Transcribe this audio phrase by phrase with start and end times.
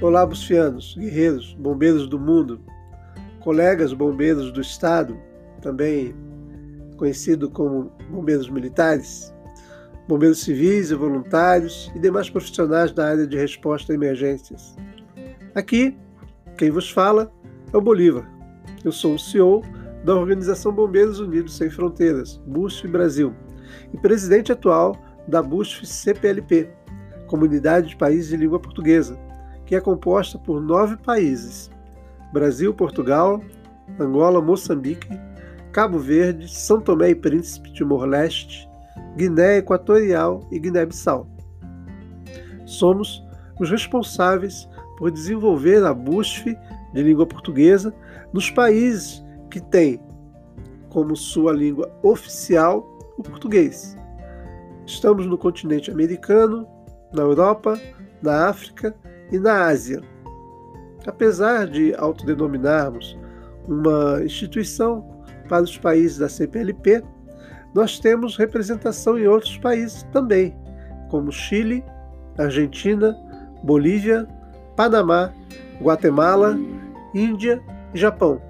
[0.00, 2.60] Olá, bucianos, guerreiros, bombeiros do mundo,
[3.40, 5.16] colegas bombeiros do Estado,
[5.62, 6.14] também
[6.96, 9.32] conhecido como bombeiros militares,
[10.08, 14.76] bombeiros civis e voluntários e demais profissionais da área de resposta a emergências.
[15.54, 15.96] Aqui,
[16.58, 17.32] quem vos fala
[17.72, 18.28] é o Bolívar.
[18.84, 19.62] Eu sou o CEO
[20.04, 23.32] da Organização Bombeiros Unidos Sem Fronteiras, BUSF Brasil,
[23.92, 26.68] e presidente atual da BUSF CPLP,
[27.28, 29.18] Comunidade de Países de Língua Portuguesa,
[29.66, 31.70] que é composta por nove países:
[32.32, 33.40] Brasil, Portugal,
[33.98, 35.08] Angola, Moçambique,
[35.72, 38.68] Cabo Verde, São Tomé e Príncipe, Timor-Leste,
[39.16, 41.26] Guiné Equatorial e Guiné-Bissau.
[42.64, 43.22] Somos
[43.60, 44.68] os responsáveis
[44.98, 46.56] por desenvolver a BUSF
[46.92, 47.94] de língua portuguesa
[48.32, 50.00] nos países que têm
[50.88, 52.86] como sua língua oficial
[53.18, 53.96] o português.
[54.86, 56.66] Estamos no continente americano,
[57.12, 57.78] na Europa,
[58.22, 58.94] na África
[59.30, 60.00] e na Ásia.
[61.06, 63.18] Apesar de autodenominarmos
[63.68, 67.02] uma instituição para os países da CPLP,
[67.74, 70.56] nós temos representação em outros países também,
[71.10, 71.84] como Chile,
[72.38, 73.16] Argentina,
[73.62, 74.26] Bolívia,
[74.76, 75.32] Panamá,
[75.80, 76.56] Guatemala,
[77.14, 77.62] Índia
[77.92, 78.40] e Japão.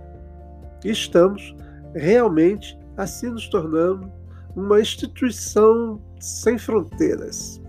[0.84, 1.54] Estamos
[1.94, 4.10] realmente assim nos tornando
[4.54, 7.60] uma instituição sem fronteiras.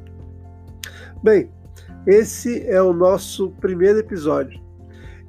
[1.24, 1.50] Bem,
[2.06, 4.62] esse é o nosso primeiro episódio.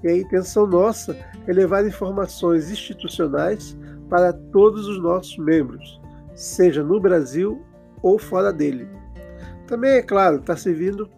[0.02, 3.76] E a intenção nossa é levar informações institucionais
[4.10, 6.00] para todos os nossos membros,
[6.34, 7.62] seja no Brasil
[8.02, 8.86] ou fora dele.
[9.66, 11.08] Também, é claro, está servindo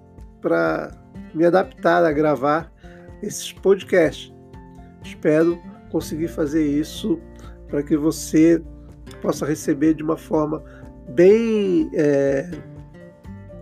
[0.41, 0.91] para
[1.35, 2.73] me adaptar a gravar
[3.23, 4.33] esses podcasts.
[5.05, 5.59] Espero
[5.91, 7.19] conseguir fazer isso
[7.69, 8.63] para que você
[9.21, 10.63] possa receber de uma forma
[11.11, 12.49] bem, é,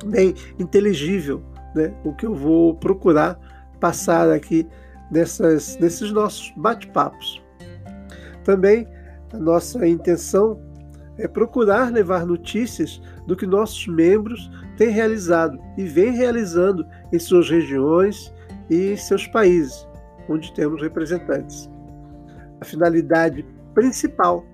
[0.05, 1.43] bem inteligível
[1.77, 3.39] né, o que eu vou procurar
[3.79, 4.67] passar aqui
[5.11, 7.43] nessas, nesses nossos bate-papos.
[8.45, 8.89] Também
[9.33, 10.61] a nossa intenção
[11.19, 17.49] é procurar levar notícias do que nossos membros têm realizado e vêm realizando em suas
[17.49, 18.33] regiões
[18.69, 19.87] e seus países,
[20.29, 21.71] onde temos representantes.
[22.61, 24.45] A finalidade principal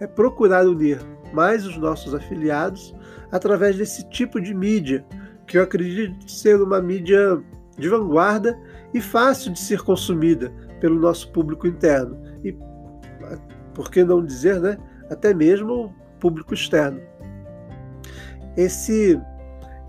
[0.00, 0.98] é procurar unir
[1.32, 2.94] mais os nossos afiliados
[3.32, 5.04] através desse tipo de mídia,
[5.46, 7.42] que eu acredito ser uma mídia
[7.78, 8.58] de vanguarda
[8.92, 12.56] e fácil de ser consumida pelo nosso público interno e,
[13.74, 14.78] por que não dizer, né,
[15.10, 17.00] até mesmo o público externo.
[18.56, 19.20] Esse,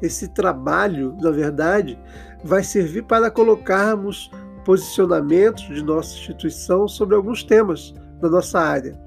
[0.01, 1.97] esse trabalho, na verdade,
[2.43, 4.29] vai servir para colocarmos
[4.65, 8.99] posicionamentos de nossa instituição sobre alguns temas da nossa área.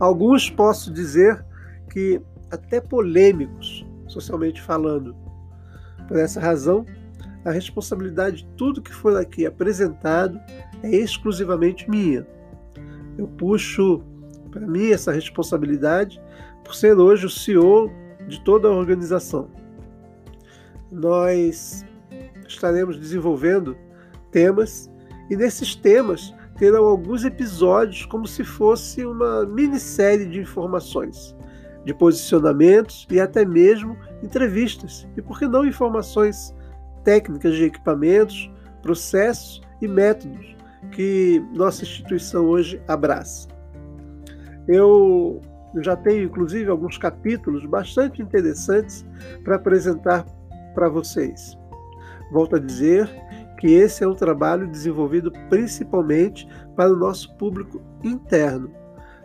[0.00, 1.44] Alguns posso dizer
[1.90, 2.20] que
[2.50, 5.14] até polêmicos, socialmente falando.
[6.12, 6.84] Por essa razão,
[7.42, 10.38] a responsabilidade de tudo que for aqui apresentado
[10.82, 12.26] é exclusivamente minha.
[13.16, 14.02] Eu puxo
[14.50, 16.20] para mim essa responsabilidade
[16.62, 17.90] por ser hoje o CEO
[18.28, 19.48] de toda a organização.
[20.90, 21.82] Nós
[22.46, 23.74] estaremos desenvolvendo
[24.30, 24.90] temas
[25.30, 31.34] e nesses temas terão alguns episódios como se fosse uma minissérie de informações,
[31.84, 36.54] de posicionamentos e até mesmo entrevistas, e por que não informações
[37.04, 38.50] técnicas de equipamentos,
[38.80, 40.56] processos e métodos
[40.92, 43.48] que nossa instituição hoje abraça.
[44.68, 45.40] Eu
[45.80, 49.04] já tenho, inclusive, alguns capítulos bastante interessantes
[49.42, 50.24] para apresentar
[50.74, 51.56] para vocês.
[52.30, 53.08] Volto a dizer
[53.58, 58.70] que esse é um trabalho desenvolvido principalmente para o nosso público interno,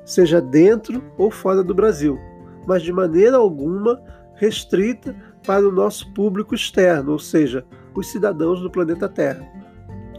[0.06, 2.19] seja dentro ou fora do Brasil,
[2.67, 4.00] mas de maneira alguma
[4.35, 9.47] restrita para o nosso público externo, ou seja, os cidadãos do planeta Terra.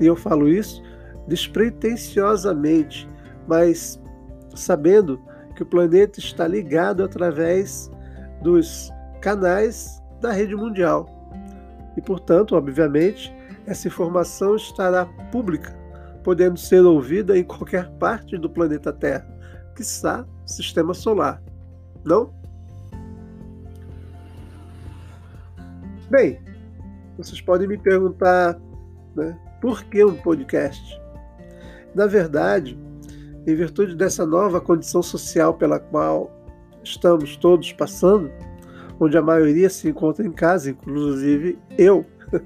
[0.00, 0.82] E eu falo isso
[1.28, 3.08] despretensiosamente,
[3.46, 4.02] mas
[4.54, 5.20] sabendo
[5.54, 7.90] que o planeta está ligado através
[8.42, 11.06] dos canais da rede mundial.
[11.96, 13.34] E, portanto, obviamente,
[13.66, 15.76] essa informação estará pública,
[16.24, 19.26] podendo ser ouvida em qualquer parte do planeta Terra,
[19.76, 21.42] quiçá sistema solar.
[22.04, 22.37] Não?
[26.10, 26.40] Bem,
[27.18, 28.58] vocês podem me perguntar
[29.14, 30.98] né, por que um podcast?
[31.94, 32.78] Na verdade,
[33.46, 36.30] em virtude dessa nova condição social pela qual
[36.82, 38.30] estamos todos passando,
[38.98, 42.06] onde a maioria se encontra em casa, inclusive eu,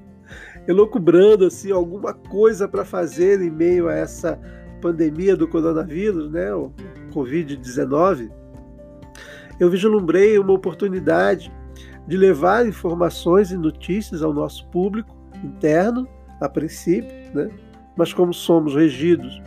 [0.67, 4.37] elocubrando assim alguma coisa para fazer em meio a essa
[4.81, 6.73] pandemia do coronavírus, né, o
[7.13, 8.29] COVID-19,
[9.57, 11.49] eu vislumbrei uma oportunidade
[12.07, 16.07] de levar informações e notícias ao nosso público interno
[16.41, 17.49] a princípio, né?
[17.95, 19.41] mas como somos regidos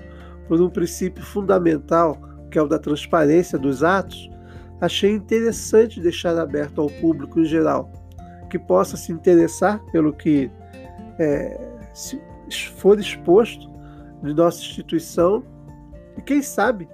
[0.48, 2.18] por um princípio fundamental,
[2.50, 4.30] que é o da transparência dos atos,
[4.80, 7.90] achei interessante deixar aberto ao público em geral
[8.48, 10.50] que possa se interessar pelo que
[11.18, 11.58] é,
[12.76, 13.70] for exposto
[14.22, 15.44] de nossa instituição
[16.16, 16.88] e, quem sabe,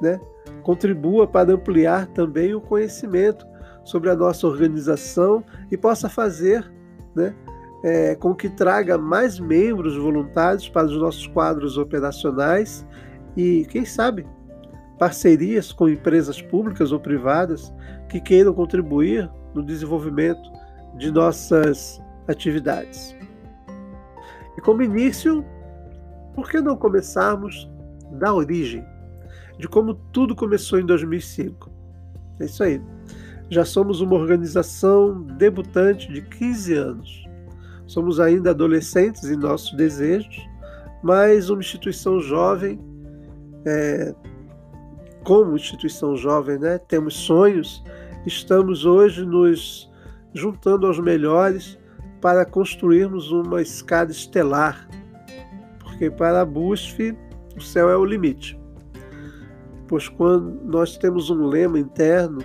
[0.00, 0.20] né,
[0.62, 3.46] contribua para ampliar também o conhecimento
[3.86, 6.68] sobre a nossa organização e possa fazer
[7.14, 7.32] né,
[7.84, 12.84] é, com que traga mais membros voluntários para os nossos quadros operacionais
[13.36, 14.26] e, quem sabe,
[14.98, 17.72] parcerias com empresas públicas ou privadas
[18.08, 20.50] que queiram contribuir no desenvolvimento
[20.98, 23.14] de nossas atividades.
[24.58, 25.44] E como início,
[26.34, 27.70] por que não começarmos
[28.18, 28.84] da origem,
[29.60, 31.70] de como tudo começou em 2005?
[32.40, 32.82] É isso aí.
[33.48, 37.24] Já somos uma organização debutante de 15 anos.
[37.86, 40.36] Somos ainda adolescentes em nossos desejos,
[41.02, 42.80] mas uma instituição jovem,
[43.64, 44.12] é,
[45.22, 47.84] como instituição jovem, né, temos sonhos,
[48.26, 49.88] estamos hoje nos
[50.34, 51.78] juntando aos melhores
[52.20, 54.88] para construirmos uma escada estelar,
[55.78, 57.16] porque para a BUSF
[57.56, 58.58] o céu é o limite.
[59.86, 62.40] Pois quando nós temos um lema interno,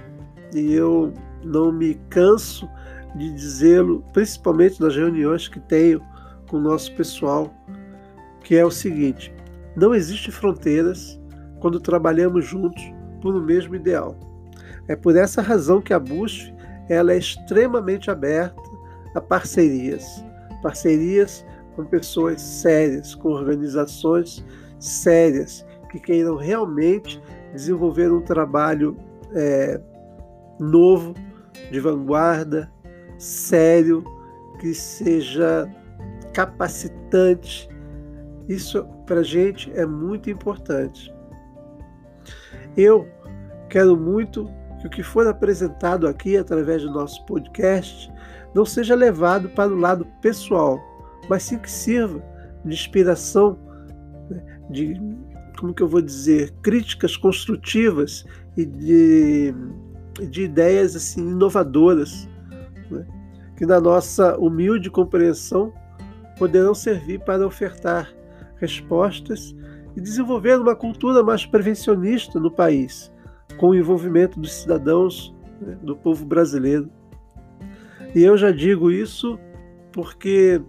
[0.54, 1.14] e eu
[1.44, 2.70] não me canso
[3.16, 6.02] de dizê-lo, principalmente nas reuniões que tenho
[6.50, 7.54] com o nosso pessoal,
[8.44, 9.34] que é o seguinte:
[9.76, 11.20] não existe fronteiras
[11.60, 12.84] quando trabalhamos juntos
[13.22, 14.18] por um mesmo ideal.
[14.88, 16.54] É por essa razão que a BUSF
[16.90, 18.62] ela é extremamente aberta
[19.16, 20.24] a parcerias,
[20.62, 21.46] parcerias
[21.76, 24.44] com pessoas sérias, com organizações
[24.80, 27.22] sérias que queiram realmente
[27.54, 28.98] desenvolver um trabalho
[29.34, 29.80] é,
[30.62, 31.14] novo,
[31.72, 32.72] de vanguarda,
[33.18, 34.04] sério,
[34.60, 35.70] que seja
[36.34, 37.68] capacitante.
[38.48, 41.14] Isso para a gente é muito importante.
[42.78, 43.08] Eu
[43.70, 44.50] quero muito
[44.80, 48.12] que o que for apresentado aqui através do nosso podcast
[48.54, 50.80] não seja levado para o lado pessoal,
[51.30, 52.22] mas sim que sirva
[52.66, 53.58] de inspiração,
[54.30, 55.02] né, de,
[55.60, 58.26] como que eu vou dizer, críticas construtivas
[58.58, 59.54] e de,
[60.20, 62.28] de ideias assim inovadoras,
[62.90, 63.06] né,
[63.56, 65.74] que na nossa humilde compreensão
[66.38, 68.12] poderão servir para ofertar
[68.58, 69.56] respostas
[69.96, 73.12] e desenvolver uma cultura mais prevencionista no país,
[73.58, 76.90] com o envolvimento dos cidadãos, né, do povo brasileiro.
[78.14, 79.40] E eu já digo isso
[79.92, 80.62] porque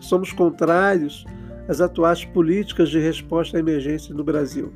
[0.00, 1.24] somos contrários
[1.68, 4.72] às atuais políticas de resposta à emergência no Brasil.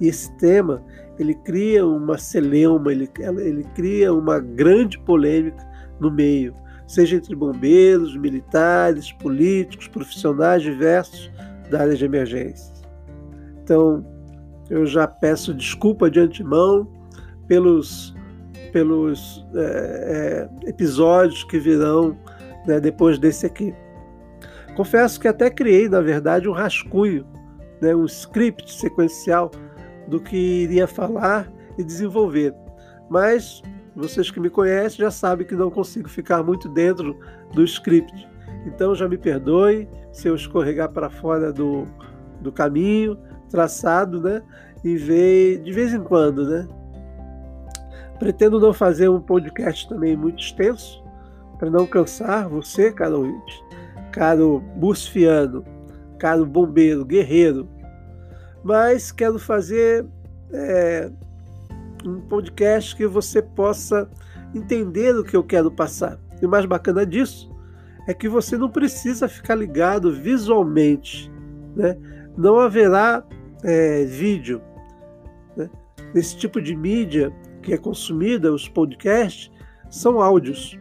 [0.00, 0.82] E esse tema
[1.18, 3.08] ele cria uma celeuma, ele,
[3.38, 5.64] ele cria uma grande polêmica
[5.98, 6.54] no meio,
[6.86, 11.30] seja entre bombeiros, militares, políticos, profissionais diversos
[11.70, 12.74] da área de emergência.
[13.62, 14.04] Então,
[14.68, 16.88] eu já peço desculpa de antemão
[17.46, 18.14] pelos,
[18.72, 22.16] pelos é, é, episódios que virão
[22.66, 23.74] né, depois desse aqui.
[24.76, 27.26] Confesso que até criei, na verdade, um rascunho,
[27.80, 29.50] né, um script sequencial
[30.08, 32.54] do que iria falar e desenvolver.
[33.08, 33.62] Mas
[33.94, 37.18] vocês que me conhecem já sabem que não consigo ficar muito dentro
[37.52, 38.28] do script.
[38.66, 41.86] Então já me perdoe se eu escorregar para fora do,
[42.40, 44.42] do caminho traçado, né?
[44.84, 46.68] E ver de vez em quando, né?
[48.18, 51.02] Pretendo não fazer um podcast também muito extenso,
[51.58, 53.64] para não cansar você, caro ouvinte,
[54.12, 55.64] caro busfiano,
[56.18, 57.68] caro bombeiro, guerreiro.
[58.66, 60.04] Mas quero fazer
[60.52, 61.08] é,
[62.04, 64.10] um podcast que você possa
[64.52, 66.18] entender o que eu quero passar.
[66.42, 67.48] E o mais bacana disso
[68.08, 71.30] é que você não precisa ficar ligado visualmente.
[71.76, 71.96] Né?
[72.36, 73.22] Não haverá
[73.62, 74.60] é, vídeo.
[75.56, 75.70] Né?
[76.12, 77.32] Nesse tipo de mídia
[77.62, 79.48] que é consumida, os podcasts,
[79.88, 80.76] são áudios.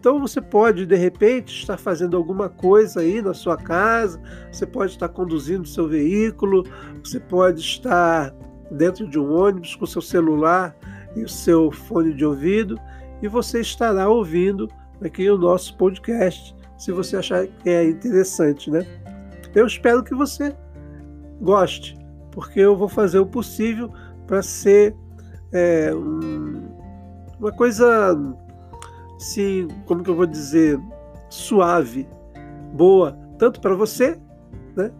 [0.00, 4.18] Então você pode, de repente, estar fazendo alguma coisa aí na sua casa,
[4.50, 6.64] você pode estar conduzindo seu veículo,
[7.04, 8.34] você pode estar
[8.70, 10.74] dentro de um ônibus com seu celular
[11.14, 12.80] e o seu fone de ouvido,
[13.20, 14.68] e você estará ouvindo
[15.04, 18.86] aqui o nosso podcast, se você achar que é interessante, né?
[19.54, 20.56] Eu espero que você
[21.42, 21.94] goste
[22.30, 23.92] porque eu vou fazer o possível
[24.26, 24.96] para ser
[25.52, 26.70] é, um,
[27.38, 28.16] uma coisa,
[29.20, 30.80] assim, como que eu vou dizer,
[31.28, 32.08] suave,
[32.72, 34.18] boa, tanto para você,
[34.74, 34.90] né,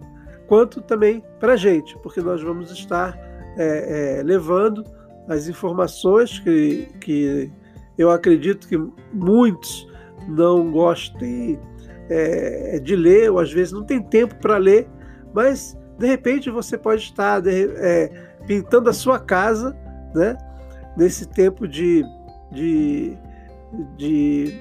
[0.47, 3.19] quanto também para a gente, porque nós vamos estar
[3.57, 4.85] é, é, levando
[5.27, 7.51] as informações que, que
[7.97, 8.77] eu acredito que
[9.13, 9.89] muitos
[10.29, 11.59] não gostem
[12.11, 14.89] é, de ler, ou às vezes não tem tempo para ler,
[15.33, 18.09] mas de repente você pode estar de, é,
[18.47, 19.77] pintando a sua casa,
[20.15, 20.37] né?
[20.97, 22.05] Nesse tempo de,
[22.51, 23.17] de,
[23.97, 24.55] de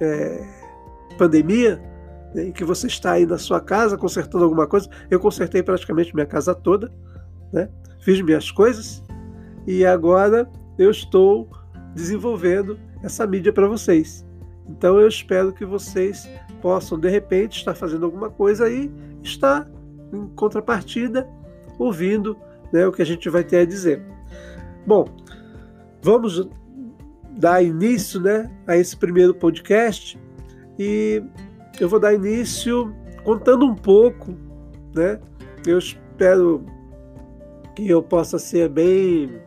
[0.00, 0.44] é,
[1.16, 1.80] pandemia,
[2.34, 4.88] né, em que você está aí na sua casa consertando alguma coisa.
[5.10, 6.92] Eu consertei praticamente minha casa toda,
[7.52, 7.68] né?
[8.00, 9.02] fiz minhas coisas
[9.66, 11.48] e agora eu estou
[11.94, 14.26] desenvolvendo essa mídia para vocês.
[14.68, 16.28] Então eu espero que vocês
[16.60, 18.90] possam de repente estar fazendo alguma coisa e
[19.22, 19.68] estar
[20.12, 21.28] em contrapartida
[21.78, 22.36] ouvindo
[22.72, 24.02] né, o que a gente vai ter a dizer.
[24.86, 25.06] Bom,
[26.02, 26.48] vamos
[27.36, 30.18] dar início né, a esse primeiro podcast
[30.78, 31.22] e
[31.80, 34.34] eu vou dar início contando um pouco,
[34.94, 35.20] né?
[35.66, 36.64] Eu espero
[37.74, 39.40] que eu possa ser bem,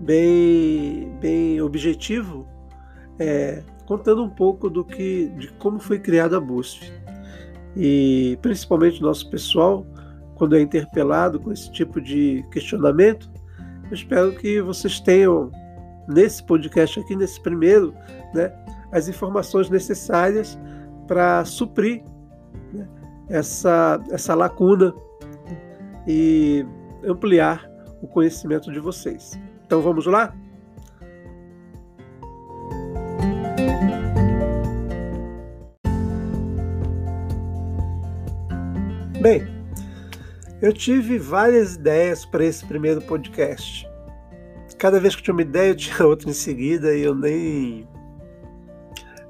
[0.00, 2.46] bem, bem objetivo,
[3.18, 6.92] é, contando um pouco do que, de como foi criada a BUSF
[7.76, 9.86] e principalmente nosso pessoal
[10.34, 13.30] quando é interpelado com esse tipo de questionamento.
[13.84, 15.50] Eu espero que vocês tenham
[16.08, 17.94] nesse podcast aqui, nesse primeiro,
[18.34, 18.52] né,
[18.90, 20.58] as informações necessárias
[21.06, 22.02] para suprir
[22.72, 22.88] né,
[23.28, 24.94] essa, essa lacuna
[26.06, 26.64] e
[27.04, 27.68] ampliar
[28.00, 29.38] o conhecimento de vocês.
[29.66, 30.34] Então vamos lá?
[39.20, 39.46] Bem,
[40.62, 43.87] eu tive várias ideias para esse primeiro podcast.
[44.78, 47.86] Cada vez que tinha uma ideia, eu tinha outra em seguida e eu nem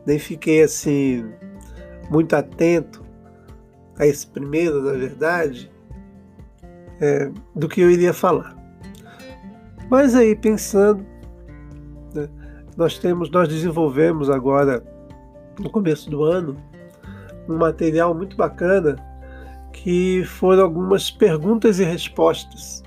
[0.07, 1.31] nem fiquei assim
[2.11, 3.05] muito atento
[3.99, 5.71] a esse primeiro, na verdade,
[7.01, 8.57] é, do que eu iria falar.
[9.91, 11.05] Mas aí pensando,
[12.15, 12.29] né,
[12.77, 14.83] nós temos, nós desenvolvemos agora
[15.59, 16.57] no começo do ano
[17.49, 18.97] um material muito bacana
[19.73, 22.83] que foram algumas perguntas e respostas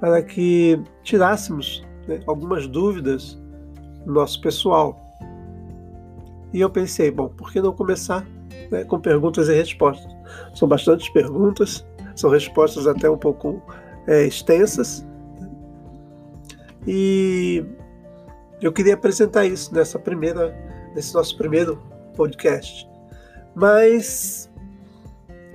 [0.00, 3.40] para que tirássemos né, algumas dúvidas
[4.04, 5.00] do nosso pessoal.
[6.52, 8.26] E eu pensei, bom, por que não começar
[8.70, 10.14] né, com perguntas e respostas?
[10.54, 13.62] São bastantes perguntas, são respostas até um pouco
[14.06, 15.06] é, extensas.
[16.86, 17.64] E
[18.60, 20.54] eu queria apresentar isso nessa primeira,
[20.94, 21.82] nesse nosso primeiro
[22.14, 22.88] podcast.
[23.54, 24.50] Mas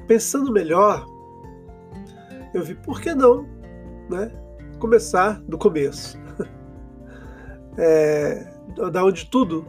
[0.08, 1.06] pensando melhor,
[2.54, 3.46] eu vi por que não,
[4.12, 4.32] né?
[4.80, 6.20] Começar do começo,
[7.78, 8.48] é,
[8.92, 9.66] da onde tudo,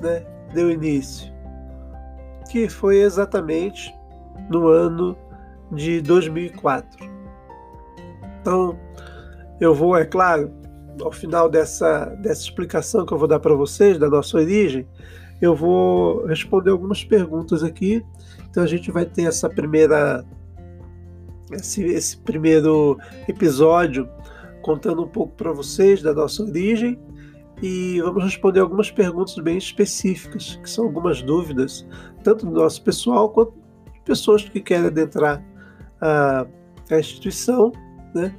[0.00, 0.24] né?
[0.54, 1.32] Deu início,
[2.50, 3.92] que foi exatamente
[4.48, 5.16] no ano
[5.72, 7.10] de 2004.
[8.40, 8.78] Então,
[9.60, 10.52] eu vou, é claro,
[11.02, 14.86] ao final dessa, dessa explicação que eu vou dar para vocês da nossa origem,
[15.40, 18.04] eu vou responder algumas perguntas aqui.
[18.50, 20.24] Então a gente vai ter essa primeira
[21.52, 22.98] esse, esse primeiro
[23.28, 24.08] episódio
[24.62, 26.98] contando um pouco para vocês da nossa origem
[27.62, 31.86] e vamos responder algumas perguntas bem específicas, que são algumas dúvidas,
[32.22, 33.52] tanto do nosso pessoal quanto
[33.94, 35.42] de pessoas que querem adentrar
[36.00, 36.46] a,
[36.90, 37.72] a instituição,
[38.14, 38.34] né?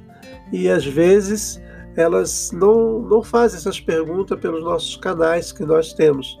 [0.52, 1.60] E às vezes
[1.96, 6.38] elas não, não fazem essas perguntas pelos nossos canais que nós temos,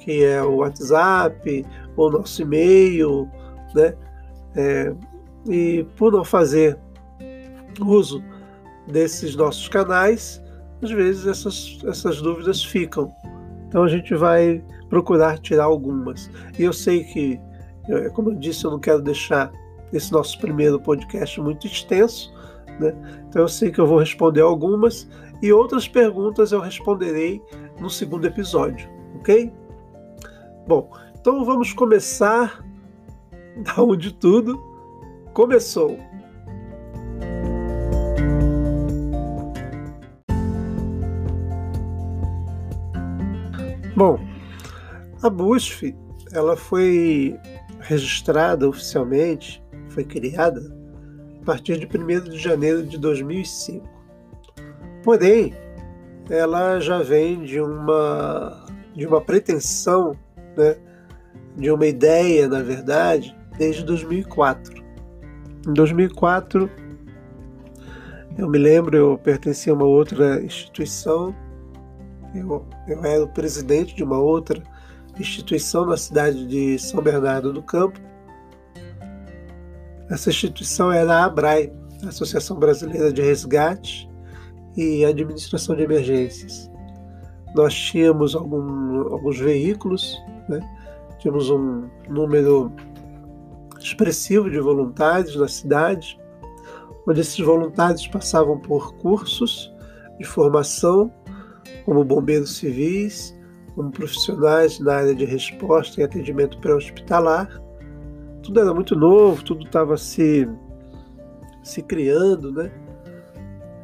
[0.00, 1.64] que é o WhatsApp,
[1.96, 3.30] o nosso e-mail,
[3.74, 3.94] né?
[4.56, 4.94] É,
[5.48, 6.78] e por não fazer
[7.80, 8.22] uso
[8.86, 10.42] desses nossos canais,
[10.82, 13.12] às vezes essas, essas dúvidas ficam.
[13.68, 16.30] Então a gente vai procurar tirar algumas.
[16.58, 17.40] E eu sei que,
[18.14, 19.52] como eu disse, eu não quero deixar
[19.92, 22.32] esse nosso primeiro podcast muito extenso,
[22.80, 22.94] né?
[23.28, 25.08] então eu sei que eu vou responder algumas
[25.42, 27.40] e outras perguntas eu responderei
[27.80, 29.52] no segundo episódio, ok?
[30.66, 32.64] Bom, então vamos começar
[33.64, 34.60] da onde tudo
[35.36, 35.98] começou.
[43.94, 44.18] Bom,
[45.22, 45.94] a BUSF
[46.32, 47.38] ela foi
[47.80, 50.74] registrada oficialmente, foi criada
[51.42, 53.86] a partir de 1 de janeiro de 2005.
[55.04, 55.54] Porém,
[56.30, 58.64] ela já vem de uma,
[58.94, 60.16] de uma pretensão,
[60.56, 60.76] né,
[61.58, 64.85] de uma ideia, na verdade, desde 2004.
[65.66, 66.70] Em 2004,
[68.38, 71.34] eu me lembro, eu pertencia a uma outra instituição
[72.38, 74.62] eu, eu era o presidente de uma outra
[75.18, 77.98] instituição na cidade de São Bernardo do Campo.
[80.10, 81.72] Essa instituição era a ABRAE,
[82.06, 84.08] Associação Brasileira de Resgate
[84.76, 86.70] e Administração de Emergências.
[87.54, 90.60] Nós tínhamos algum, alguns veículos né,
[91.18, 92.70] tínhamos um número
[93.86, 96.18] expressivo de voluntários na cidade,
[97.06, 99.72] onde esses voluntários passavam por cursos
[100.18, 101.12] de formação
[101.84, 103.36] como bombeiros civis,
[103.74, 107.48] como profissionais na área de resposta e atendimento pré-hospitalar.
[108.42, 110.48] Tudo era muito novo, tudo estava se,
[111.62, 112.72] se criando, né?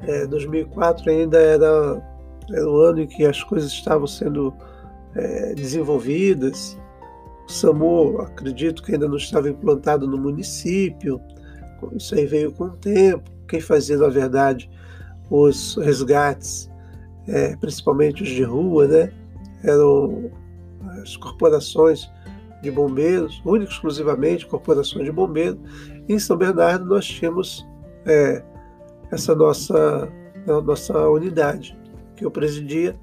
[0.04, 2.02] É, 2004 ainda era,
[2.50, 4.52] era o ano em que as coisas estavam sendo
[5.14, 6.76] é, desenvolvidas.
[7.49, 11.20] O SAMU, acredito que ainda não estava implantado no município.
[11.96, 13.30] Isso aí veio com o tempo.
[13.49, 14.70] Quem fazia, na verdade,
[15.28, 16.70] os resgates,
[17.26, 19.12] é, principalmente os de rua, né?
[19.62, 20.30] eram
[21.02, 22.11] as corporações
[22.62, 25.58] de bombeiros, única exclusivamente corporações de bombeiros.
[26.08, 27.66] Em São Bernardo nós tínhamos
[28.06, 28.42] é,
[29.11, 30.08] essa nossa,
[30.64, 31.76] nossa unidade,
[32.16, 32.96] que eu presidia,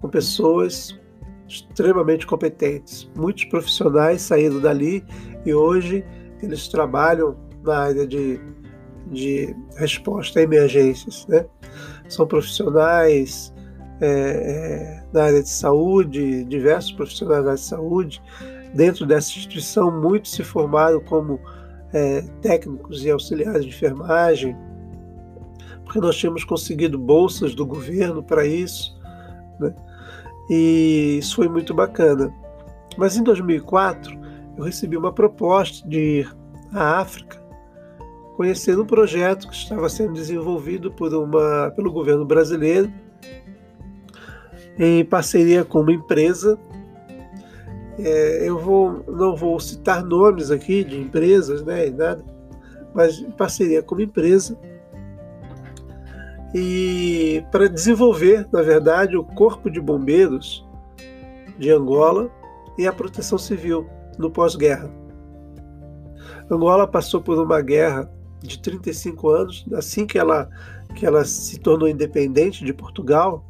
[0.00, 0.98] com pessoas
[1.50, 3.10] extremamente competentes.
[3.16, 5.04] Muitos profissionais saíram dali
[5.44, 6.04] e hoje
[6.42, 8.40] eles trabalham na área de,
[9.08, 11.26] de resposta a emergências.
[11.26, 11.44] Né?
[12.08, 13.52] São profissionais
[14.00, 18.22] é, é, na área de saúde, diversos profissionais da área de saúde.
[18.72, 21.40] Dentro dessa instituição, muitos se formaram como
[21.92, 24.56] é, técnicos e auxiliares de enfermagem,
[25.84, 28.96] porque nós tínhamos conseguido bolsas do governo para isso.
[29.58, 29.74] Né?
[30.50, 32.34] E isso foi muito bacana.
[32.96, 34.18] Mas em 2004
[34.58, 36.36] eu recebi uma proposta de ir
[36.72, 37.40] à África
[38.36, 42.92] conhecer um projeto que estava sendo desenvolvido por uma, pelo governo brasileiro
[44.78, 46.58] em parceria com uma empresa.
[47.98, 52.24] É, eu vou, não vou citar nomes aqui de empresas, né, nada,
[52.94, 54.58] mas em parceria com uma empresa
[56.54, 60.66] e para desenvolver, na verdade, o Corpo de Bombeiros
[61.58, 62.30] de Angola
[62.76, 63.88] e a Proteção Civil
[64.18, 64.90] no pós-guerra.
[66.50, 70.48] Angola passou por uma guerra de 35 anos, assim que ela,
[70.94, 73.44] que ela se tornou independente de Portugal,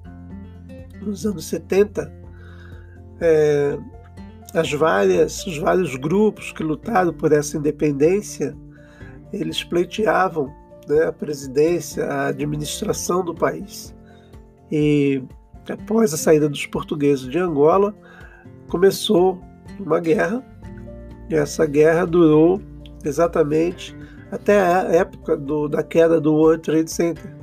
[1.01, 2.13] nos anos 70.
[3.21, 3.79] É,
[4.53, 8.55] as várias, os vários grupos que lutaram por essa independência,
[9.33, 10.53] eles pleiteavam
[10.91, 13.95] né, a presidência, a administração do país.
[14.71, 15.23] E
[15.69, 17.95] após a saída dos portugueses de Angola,
[18.69, 19.41] começou
[19.79, 20.45] uma guerra,
[21.29, 22.61] e essa guerra durou
[23.05, 23.97] exatamente
[24.31, 27.35] até a época do, da queda do World Trade Center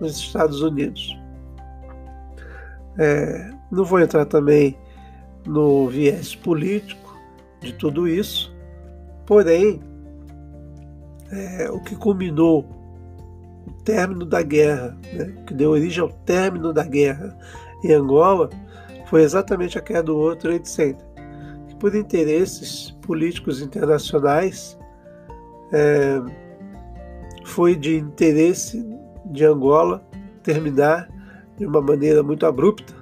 [0.00, 1.18] nos Estados Unidos.
[2.98, 4.78] É, não vou entrar também
[5.46, 7.18] no viés político
[7.60, 8.54] de tudo isso,
[9.24, 9.80] porém
[11.30, 12.64] é, o que culminou
[13.66, 17.36] o término da guerra, né, que deu origem ao término da guerra
[17.84, 18.50] em Angola,
[19.06, 21.06] foi exatamente a queda do World Trade Center,
[21.68, 24.78] que por interesses políticos internacionais
[25.72, 26.20] é,
[27.44, 28.84] foi de interesse
[29.26, 30.04] de Angola
[30.42, 31.08] terminar
[31.56, 32.94] de uma maneira muito abrupta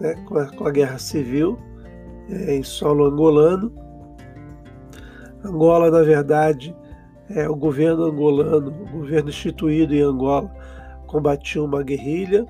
[0.00, 1.58] né, com, a, com, a, guerra civil
[2.28, 3.72] é, em solo angolano.
[5.44, 6.74] Angola, na verdade,
[7.34, 10.50] é, o governo angolano, o governo instituído em Angola,
[11.06, 12.46] combatia uma guerrilha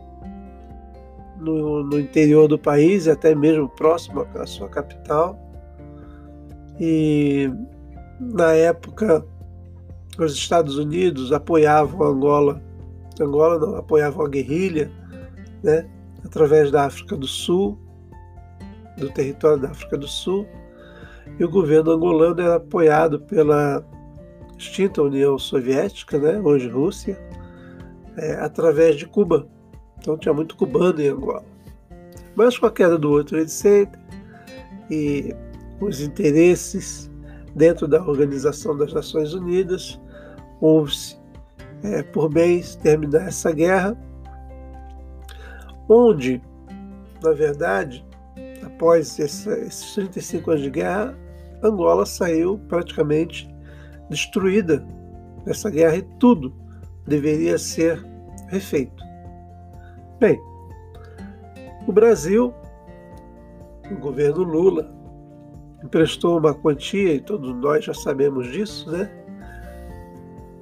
[1.38, 5.38] no, no interior do país, até mesmo próximo à sua capital.
[6.78, 7.50] E
[8.18, 9.24] na época
[10.18, 12.62] os Estados Unidos apoiavam Angola,
[13.20, 14.90] Angola não, apoiavam a guerrilha,
[15.62, 15.86] né,
[16.24, 17.78] através da África do Sul,
[18.96, 20.46] do território da África do Sul,
[21.38, 23.84] e o governo angolano era apoiado pela
[24.60, 27.18] extinta União Soviética, né, hoje Rússia,
[28.16, 29.48] é, através de Cuba.
[29.98, 31.44] Então tinha muito cubano em Angola.
[32.34, 33.98] Mas com a queda do outro Trade Center
[34.90, 35.34] e
[35.80, 37.10] os interesses
[37.54, 39.98] dentro da Organização das Nações Unidas,
[40.60, 41.18] houve-se
[41.82, 43.96] é, por bens terminar essa guerra,
[45.88, 46.40] onde,
[47.22, 48.04] na verdade,
[48.62, 51.18] após esses 35 anos de guerra,
[51.62, 53.48] Angola saiu praticamente
[54.10, 54.84] destruída
[55.46, 56.52] nessa guerra e tudo
[57.06, 58.04] deveria ser
[58.48, 59.02] refeito.
[60.18, 60.38] Bem,
[61.86, 62.52] o Brasil,
[63.90, 64.92] o governo Lula,
[65.82, 69.10] emprestou uma quantia, e todos nós já sabemos disso, né?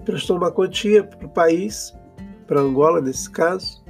[0.00, 1.92] Emprestou uma quantia para o país,
[2.46, 3.84] para Angola nesse caso,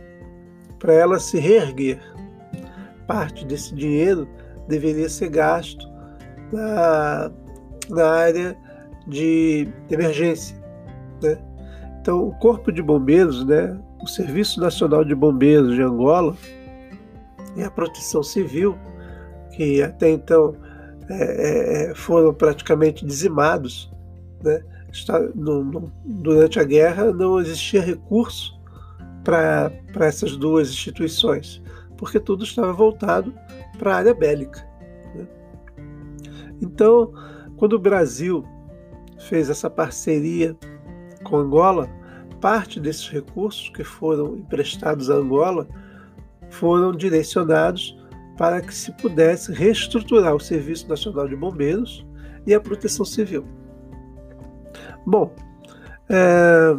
[0.79, 2.01] para ela se reerguer.
[3.07, 4.27] Parte desse dinheiro
[4.69, 5.87] deveria ser gasto
[6.53, 7.31] na,
[7.91, 8.57] na área
[9.09, 10.57] de emergência.
[11.23, 11.39] Né?
[12.01, 16.37] Então, o Corpo de Bombeiros, né, o Serviço Nacional de Bombeiros de Angola
[17.57, 18.79] e a Proteção Civil,
[19.53, 20.55] que até então
[21.09, 23.91] é, é foram praticamente dizimados.
[24.43, 24.63] Né?
[24.93, 28.59] Está, no, no, durante a guerra não existia recurso
[29.25, 29.71] para
[30.07, 31.63] essas duas instituições,
[31.97, 33.35] porque tudo estava voltado
[33.79, 34.67] para a área bélica.
[35.15, 35.27] Né?
[36.63, 37.13] Então,
[37.57, 38.45] quando o Brasil
[39.19, 40.57] fez essa parceria
[41.25, 41.89] com Angola,
[42.41, 45.67] parte desses recursos que foram emprestados a Angola
[46.51, 47.97] foram direcionados
[48.37, 52.07] para que se pudesse reestruturar o Serviço Nacional de Bombeiros
[52.47, 53.45] e a Proteção Civil.
[55.05, 55.35] Bom,
[56.09, 56.77] é,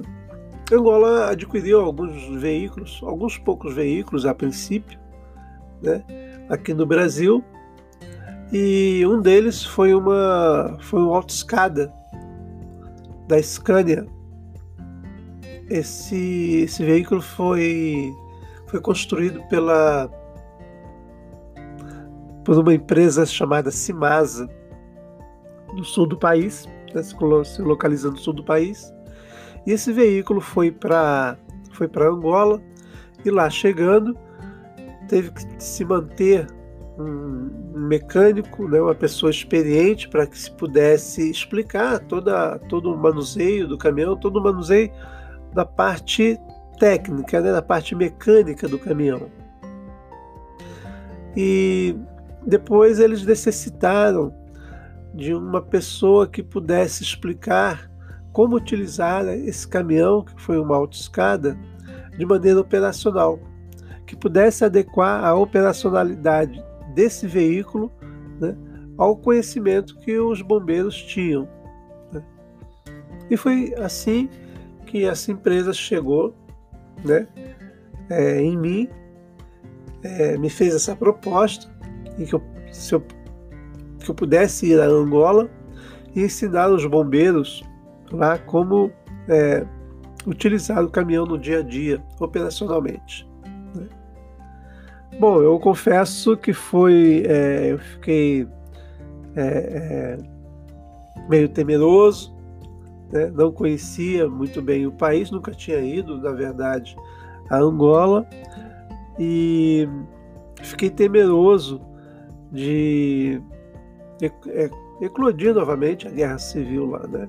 [0.73, 4.97] Angola adquiriu alguns veículos, alguns poucos veículos a princípio,
[5.81, 6.03] né,
[6.49, 7.43] aqui no Brasil,
[8.51, 11.93] e um deles foi uma foi um autoescada
[13.29, 14.07] da Scania.
[15.69, 18.11] Esse, esse veículo foi
[18.65, 20.09] foi construído pela
[22.43, 24.49] por uma empresa chamada Simasa
[25.73, 27.15] no sul do país, né, se
[27.61, 28.91] localizando no sul do país.
[29.65, 31.37] E esse veículo foi para
[31.71, 32.59] foi para Angola
[33.23, 34.17] e lá chegando
[35.07, 36.47] teve que se manter
[36.97, 43.67] um mecânico, né, uma pessoa experiente para que se pudesse explicar toda, todo o manuseio
[43.67, 44.91] do caminhão, todo o manuseio
[45.53, 46.39] da parte
[46.79, 49.29] técnica, né, da parte mecânica do caminhão.
[51.35, 51.95] E
[52.45, 54.33] depois eles necessitaram
[55.13, 57.89] de uma pessoa que pudesse explicar
[58.31, 61.57] como utilizar esse caminhão, que foi uma autoescada,
[62.17, 63.39] de maneira operacional,
[64.05, 66.63] que pudesse adequar a operacionalidade
[66.93, 67.91] desse veículo
[68.39, 68.55] né,
[68.97, 71.47] ao conhecimento que os bombeiros tinham.
[72.11, 72.23] Né.
[73.29, 74.29] E foi assim
[74.85, 76.35] que essa empresa chegou
[77.03, 77.27] né,
[78.09, 78.89] é, em mim,
[80.03, 81.69] é, me fez essa proposta,
[82.17, 83.01] e que eu, se eu,
[83.99, 85.49] que eu pudesse ir a Angola
[86.15, 87.63] e ensinar os bombeiros
[88.11, 88.91] lá como
[89.27, 89.65] é,
[90.25, 93.28] utilizar o caminhão no dia a dia, operacionalmente.
[95.19, 97.23] Bom, eu confesso que foi.
[97.27, 98.47] É, eu fiquei
[99.35, 100.17] é, é,
[101.27, 102.33] meio temeroso,
[103.11, 103.29] né?
[103.35, 106.95] não conhecia muito bem o país, nunca tinha ido, na verdade,
[107.49, 108.25] a Angola,
[109.19, 109.89] e
[110.61, 111.81] fiquei temeroso
[112.49, 113.41] de
[114.21, 114.69] é,
[115.01, 117.05] eclodir novamente a guerra civil lá.
[117.05, 117.27] Né?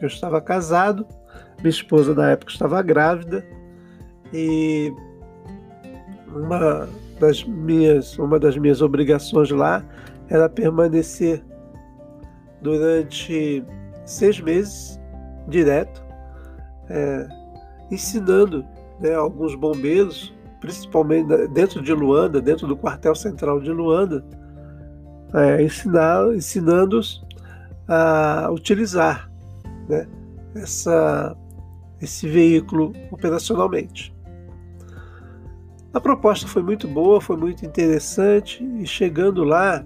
[0.00, 1.06] Eu estava casado,
[1.60, 3.46] minha esposa na época estava grávida,
[4.32, 4.92] e
[6.26, 6.88] uma
[7.22, 9.84] das minhas, uma das minhas obrigações lá
[10.28, 11.40] era permanecer
[12.60, 13.64] durante
[14.04, 15.00] seis meses
[15.46, 16.02] direto,
[16.90, 17.28] é,
[17.92, 18.64] ensinando
[18.98, 24.24] né, alguns bombeiros, principalmente dentro de Luanda, dentro do quartel central de Luanda,
[25.32, 27.24] é, ensinar, ensinando-os
[27.86, 29.30] a utilizar
[29.88, 30.08] né,
[30.56, 31.36] essa,
[32.00, 34.12] esse veículo operacionalmente.
[35.94, 39.84] A proposta foi muito boa, foi muito interessante e chegando lá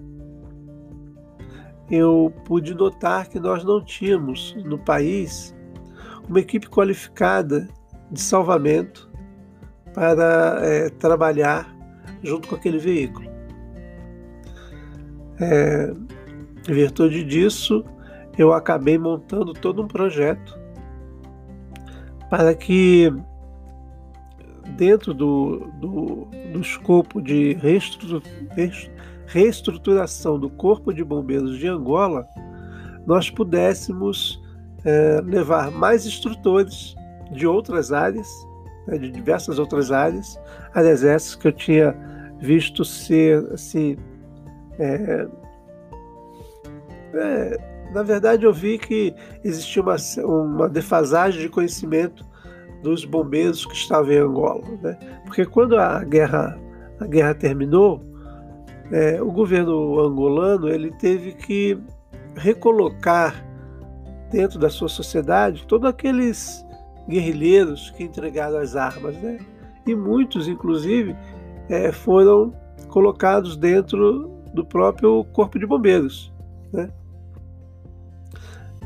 [1.90, 5.54] eu pude notar que nós não tínhamos no país
[6.28, 7.68] uma equipe qualificada
[8.10, 9.10] de salvamento
[9.92, 11.74] para é, trabalhar
[12.22, 13.28] junto com aquele veículo.
[15.40, 15.92] É,
[16.68, 17.84] em virtude disso,
[18.38, 20.58] eu acabei montando todo um projeto
[22.28, 23.12] para que
[24.76, 27.56] dentro do, do, do escopo de
[29.26, 32.26] reestruturação do Corpo de Bombeiros de Angola,
[33.06, 34.42] nós pudéssemos
[34.84, 36.94] é, levar mais instrutores
[37.32, 38.28] de outras áreas,
[38.86, 40.38] né, de diversas outras áreas,
[40.74, 41.96] aliás, essas que eu tinha
[42.38, 43.96] visto ser assim.
[44.78, 45.26] É,
[47.14, 52.26] é, na verdade, eu vi que existia uma, uma defasagem de conhecimento
[52.86, 54.62] dos bombeiros que estavam em Angola.
[54.80, 54.96] Né?
[55.24, 56.56] Porque quando a guerra,
[57.00, 58.00] a guerra terminou,
[58.92, 61.76] é, o governo angolano ele teve que
[62.36, 63.44] recolocar
[64.30, 66.64] dentro da sua sociedade todos aqueles
[67.08, 69.16] guerrilheiros que entregaram as armas.
[69.16, 69.38] Né?
[69.84, 71.16] E muitos, inclusive,
[71.68, 72.54] é, foram
[72.88, 76.32] colocados dentro do próprio Corpo de Bombeiros.
[76.72, 76.88] Né?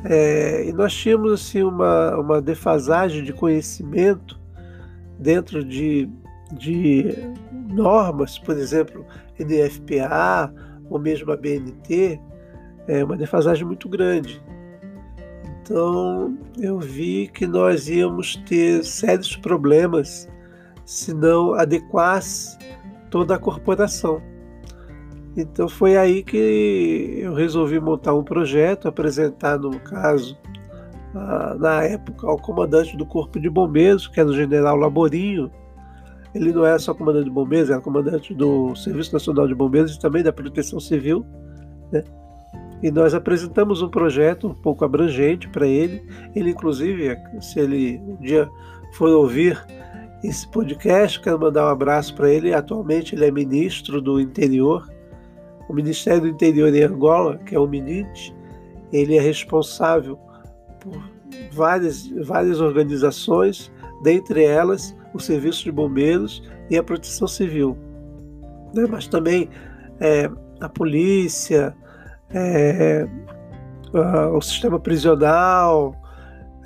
[0.04, 4.40] É, e nós tínhamos assim, uma, uma defasagem de conhecimento
[5.18, 6.08] dentro de,
[6.52, 7.14] de
[7.68, 9.04] normas, por exemplo,
[9.38, 10.52] NFPA
[10.88, 12.18] ou mesmo a BNT,
[12.88, 14.42] é uma defasagem muito grande.
[15.62, 20.28] Então eu vi que nós íamos ter sérios problemas
[20.84, 22.58] se não adequasse
[23.10, 24.20] toda a corporação.
[25.36, 30.36] Então foi aí que eu resolvi montar um projeto, apresentar, no caso,
[31.58, 35.50] na época, ao comandante do Corpo de Bombeiros, que era o general Laborinho.
[36.34, 40.00] Ele não era só comandante de bombeiros, era comandante do Serviço Nacional de Bombeiros e
[40.00, 41.26] também da Proteção Civil.
[41.90, 42.04] Né?
[42.82, 46.02] E nós apresentamos um projeto um pouco abrangente para ele.
[46.34, 48.48] Ele, inclusive, se ele um dia
[48.92, 49.60] for ouvir
[50.22, 52.54] esse podcast, quero mandar um abraço para ele.
[52.54, 54.88] Atualmente, ele é ministro do Interior
[55.70, 58.34] o Ministério do Interior em Angola, que é o MINIT,
[58.92, 60.18] ele é responsável
[60.80, 61.00] por
[61.52, 63.70] várias, várias organizações,
[64.02, 67.76] dentre elas o Serviço de Bombeiros e a Proteção Civil.
[68.74, 68.84] Né?
[68.90, 69.48] Mas também
[70.00, 70.28] é,
[70.60, 71.72] a polícia,
[72.34, 73.06] é,
[74.34, 75.94] o sistema prisional,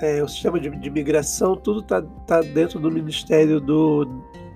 [0.01, 4.07] é, o sistema de, de imigração, tudo está tá dentro do Ministério do,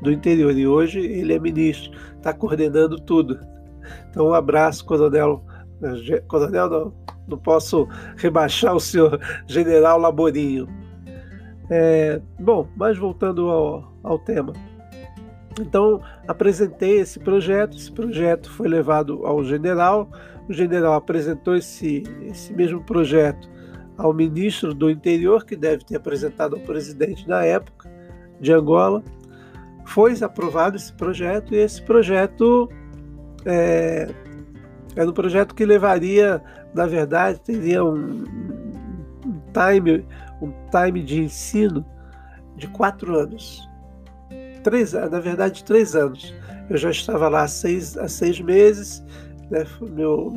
[0.00, 0.56] do Interior.
[0.56, 3.38] E hoje ele é ministro, está coordenando tudo.
[4.10, 5.44] Então, um abraço, Coronel.
[6.26, 6.94] Coronel, não,
[7.28, 10.66] não posso rebaixar o senhor General Laborinho.
[11.70, 14.52] É, bom, mas voltando ao, ao tema.
[15.60, 20.08] Então, apresentei esse projeto, esse projeto foi levado ao general,
[20.48, 23.48] o general apresentou esse, esse mesmo projeto
[23.96, 27.90] ao ministro do interior, que deve ter apresentado ao presidente na época
[28.40, 29.02] de Angola.
[29.84, 32.68] Foi aprovado esse projeto e esse projeto
[33.48, 34.08] é,
[34.96, 36.42] era um projeto que levaria,
[36.74, 38.24] na verdade, teria um,
[39.24, 40.06] um time,
[40.42, 41.84] um time de ensino
[42.56, 43.68] de quatro anos.
[44.62, 46.34] Três, na verdade, três anos.
[46.68, 49.02] Eu já estava lá há seis, há seis meses,
[49.50, 50.32] né, meu,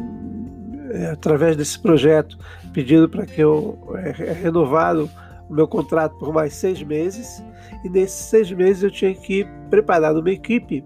[0.92, 2.38] é, através desse projeto,
[2.72, 5.10] pedindo para que eu é, renovasse
[5.50, 7.44] o meu contrato por mais seis meses.
[7.84, 10.84] E nesses seis meses eu tinha que preparar uma equipe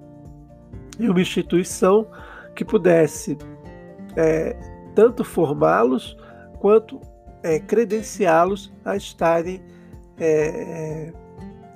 [0.99, 2.08] e uma instituição
[2.55, 3.38] que pudesse
[4.15, 4.55] é,
[4.93, 6.17] tanto formá-los
[6.60, 6.99] quanto
[7.43, 9.62] é, credenciá-los a estarem
[10.17, 11.13] é,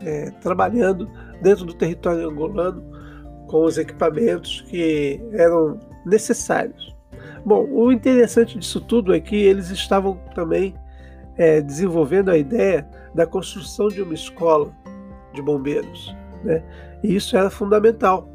[0.02, 1.10] é, trabalhando
[1.42, 2.84] dentro do território angolano
[3.48, 6.96] com os equipamentos que eram necessários.
[7.46, 10.76] Bom, o interessante disso tudo é que eles estavam também
[11.38, 14.72] é, desenvolvendo a ideia da construção de uma escola
[15.34, 16.16] de bombeiros.
[16.44, 16.64] Né?
[17.04, 18.30] E isso era fundamental,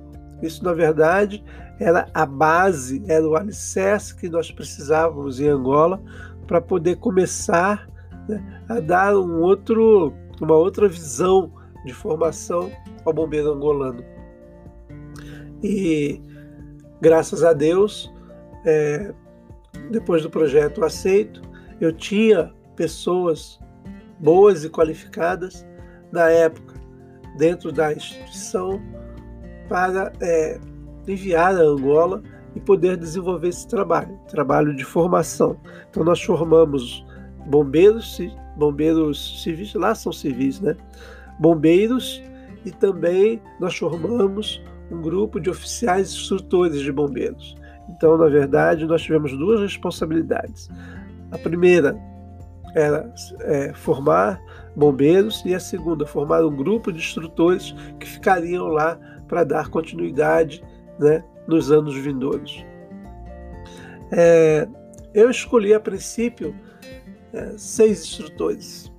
[0.47, 1.45] isso, na verdade,
[1.79, 6.03] era a base, era o alicerce que nós precisávamos em Angola
[6.47, 7.89] para poder começar
[8.29, 11.53] né, a dar um outro, uma outra visão
[11.85, 12.71] de formação
[13.05, 14.05] ao bombeiro angolano.
[15.63, 16.21] E
[17.01, 18.13] graças a Deus,
[18.65, 19.13] é,
[19.91, 21.43] depois do projeto aceito,
[21.81, 23.59] eu tinha pessoas
[24.19, 25.67] boas e qualificadas
[26.13, 26.75] na época
[27.37, 28.81] dentro da instituição
[29.69, 30.59] para é,
[31.07, 32.23] enviar a Angola
[32.55, 35.57] e poder desenvolver esse trabalho, trabalho de formação.
[35.91, 37.05] Então nós formamos
[37.47, 38.21] bombeiros,
[38.57, 40.77] bombeiros civis, lá são civis, né?
[41.39, 42.23] Bombeiros
[42.65, 47.57] e também nós formamos um grupo de oficiais instrutores de bombeiros.
[47.89, 50.71] Então, na verdade, nós tivemos duas responsabilidades.
[51.31, 51.99] A primeira
[52.75, 54.41] era é, formar
[54.75, 60.63] bombeiros e a segunda, formar um grupo de instrutores que ficariam lá para dar continuidade
[60.99, 62.65] né, nos anos vindouros.
[64.13, 64.69] É,
[65.13, 66.55] eu escolhi a princípio
[67.33, 68.93] é, seis instrutores.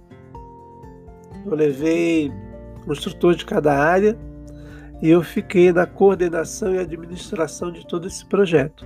[1.45, 2.31] Eu levei
[2.87, 4.17] um instrutor de cada área
[5.01, 8.85] e eu fiquei na coordenação e administração de todo esse projeto.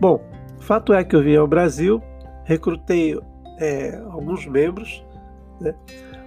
[0.00, 0.22] Bom,
[0.60, 2.02] fato é que eu vim ao Brasil,
[2.44, 3.18] recrutei
[3.58, 5.04] é, alguns membros,
[5.60, 5.74] né?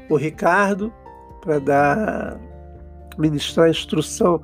[0.09, 0.93] o Ricardo
[1.41, 2.39] para dar
[3.17, 4.41] ministrar instrução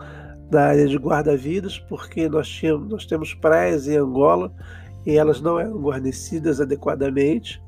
[0.50, 4.54] da área de guarda-vidas, porque nós, tínhamos, nós temos praias em Angola
[5.06, 7.62] e elas não eram guarnecidas adequadamente.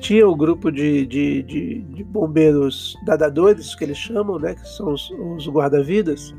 [0.00, 4.66] Tinha o um grupo de, de, de, de, bombeiros nadadores, que eles chamam, né, que
[4.68, 6.34] são os, os guarda-vidas,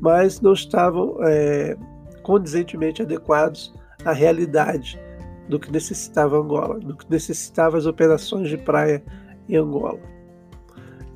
[0.00, 1.76] mas não estavam é,
[2.22, 3.72] condizentemente adequados
[4.04, 5.00] à realidade
[5.48, 9.02] do que necessitava Angola, do que necessitava as operações de praia
[9.48, 10.00] em Angola.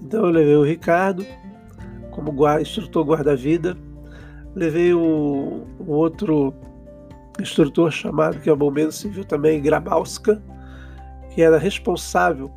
[0.01, 1.27] Então eu levei o Ricardo,
[2.11, 3.77] como guarda, instrutor guarda-vida.
[4.55, 6.53] Levei o, outro
[7.40, 10.42] instrutor chamado, que é o bombeiro civil também, Grabowska,
[11.31, 12.51] que era responsável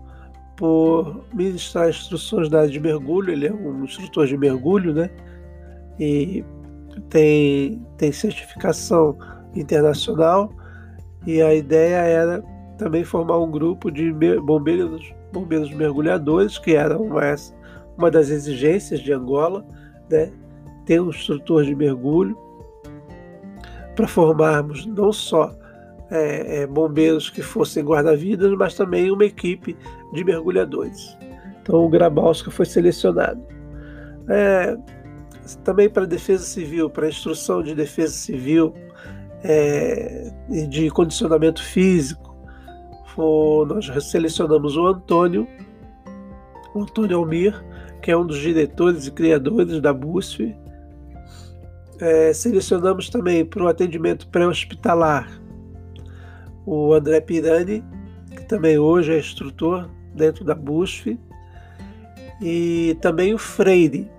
[0.56, 3.32] por ministrar instruções da área de mergulho.
[3.32, 5.10] Ele é um instrutor de mergulho, né?
[6.00, 6.44] E
[7.10, 9.18] tem, tem certificação
[9.56, 10.52] internacional.
[11.26, 12.44] E a ideia era
[12.78, 14.12] também formar um grupo de
[14.42, 17.22] bombeiros, bombeiros mergulhadores, que era uma,
[17.98, 19.66] uma das exigências de Angola,
[20.10, 20.32] né,
[20.86, 22.38] ter um instrutor de mergulho.
[23.96, 25.56] para formarmos não só
[26.10, 29.78] é, é, bombeiros que fossem guarda-vidas, mas também uma equipe
[30.14, 31.18] de mergulhadores.
[31.62, 33.42] Então o Grabowska foi selecionado.
[34.28, 34.76] É,
[35.64, 38.74] também para defesa civil, para instrução de defesa civil
[39.44, 42.36] é, e de condicionamento físico,
[43.68, 45.48] nós selecionamos o Antônio,
[46.74, 47.64] o Antônio Almir,
[48.04, 50.54] que é um dos diretores e criadores da BUSF.
[52.02, 55.42] É, selecionamos também para o atendimento pré-hospitalar
[56.66, 57.82] o André Pirani,
[58.36, 61.18] que também hoje é instrutor dentro da BUSF,
[62.42, 64.12] e também o Freire,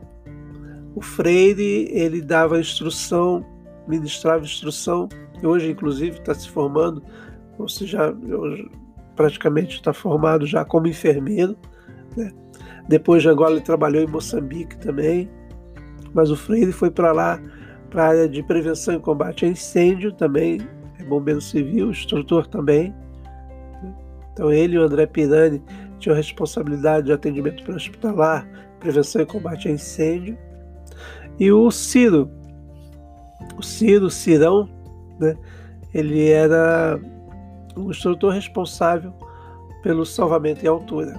[0.95, 3.45] o Freire, ele dava instrução,
[3.87, 5.09] ministrava instrução,
[5.43, 7.03] hoje inclusive está se formando,
[7.59, 8.17] ou seja,
[9.15, 11.55] praticamente está formado já como enfermeiro.
[12.17, 12.33] Né?
[12.89, 15.31] Depois de Angola ele trabalhou em Moçambique também,
[16.13, 17.41] mas o Freire foi para lá,
[17.91, 20.61] para a área de prevenção e combate a incêndio também,
[20.99, 22.95] é bombeiro civil, instrutor também.
[24.33, 25.63] Então ele e o André Pirani
[25.99, 28.47] tinham responsabilidade de atendimento pré-hospitalar,
[28.81, 30.37] prevenção e combate a incêndio.
[31.39, 32.31] E o Ciro,
[33.57, 34.69] o Ciro, Cirão,
[35.19, 35.37] né,
[35.93, 37.01] ele era
[37.77, 39.13] o instrutor responsável
[39.83, 41.19] pelo salvamento em altura.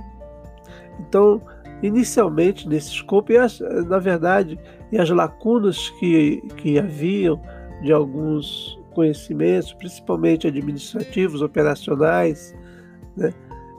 [0.99, 1.41] Então,
[1.81, 4.59] inicialmente nesse escopo, e as, na verdade,
[4.91, 7.41] e as lacunas que, que haviam
[7.81, 12.55] de alguns conhecimentos, principalmente administrativos, operacionais,
[13.15, 13.33] né,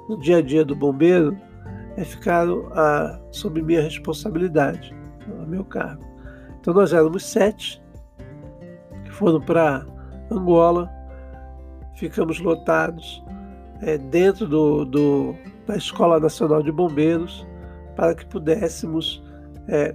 [0.08, 1.36] no dia a dia do bombeiro,
[1.96, 4.94] é, ficaram a, sob minha responsabilidade,
[5.42, 6.04] a meu cargo.
[6.60, 7.82] Então nós éramos sete
[9.04, 9.86] que foram para
[10.30, 10.90] Angola,
[11.94, 13.24] ficamos lotados
[13.80, 15.34] é, dentro do, do,
[15.66, 17.46] da Escola Nacional de Bombeiros
[17.96, 19.22] para que pudéssemos
[19.66, 19.94] é,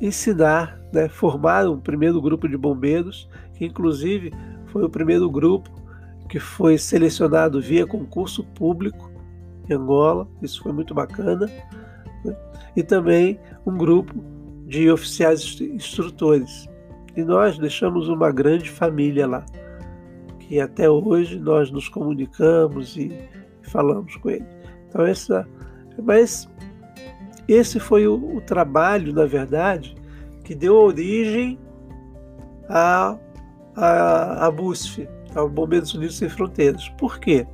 [0.00, 4.32] ensinar, né, formar um primeiro grupo de bombeiros, que inclusive
[4.66, 5.70] foi o primeiro grupo
[6.28, 9.10] que foi selecionado via concurso público
[9.68, 11.50] em Angola, isso foi muito bacana,
[12.24, 12.36] né,
[12.76, 14.14] e também um grupo
[14.66, 16.68] de oficiais instrutores.
[17.16, 19.44] E nós deixamos uma grande família lá,
[20.38, 23.10] que até hoje nós nos comunicamos e
[23.62, 24.46] falamos com ele.
[24.88, 25.46] Então essa,
[26.02, 26.48] mas
[27.52, 29.94] esse foi o, o trabalho, na verdade,
[30.44, 31.58] que deu origem
[32.68, 33.16] à,
[33.76, 36.88] à BUSF, ao Bombeiros Unidos Sem Fronteiras.
[36.90, 37.46] Por quê?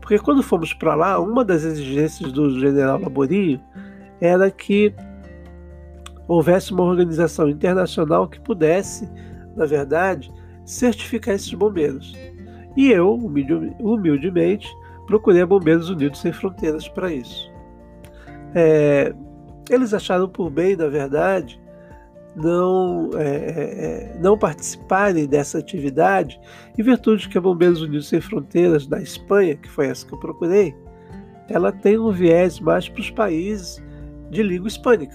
[0.00, 3.60] Porque quando fomos para lá, uma das exigências do general Laborinho
[4.20, 4.94] era que
[6.28, 9.08] houvesse uma organização internacional que pudesse,
[9.56, 10.32] na verdade,
[10.64, 12.14] certificar esses bombeiros.
[12.76, 14.68] E eu, humildemente,
[15.06, 17.52] procurei a Bombeiros Unidos Sem Fronteiras para isso.
[18.54, 19.14] É,
[19.70, 21.60] eles acharam por bem, na verdade,
[22.36, 26.40] não, é, é, não participarem dessa atividade,
[26.76, 30.14] em virtude de que a Bombeiros Unidos Sem Fronteiras da Espanha, que foi essa que
[30.14, 30.74] eu procurei,
[31.48, 33.82] ela tem um viés mais para os países
[34.30, 35.14] de língua hispânica.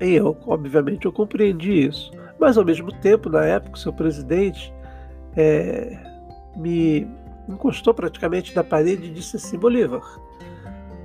[0.00, 2.10] E eu, obviamente, eu compreendi isso.
[2.38, 4.72] Mas, ao mesmo tempo, na época, o seu presidente
[5.36, 5.98] é,
[6.56, 7.06] me
[7.48, 10.02] encostou praticamente na parede e disse assim: Bolívar,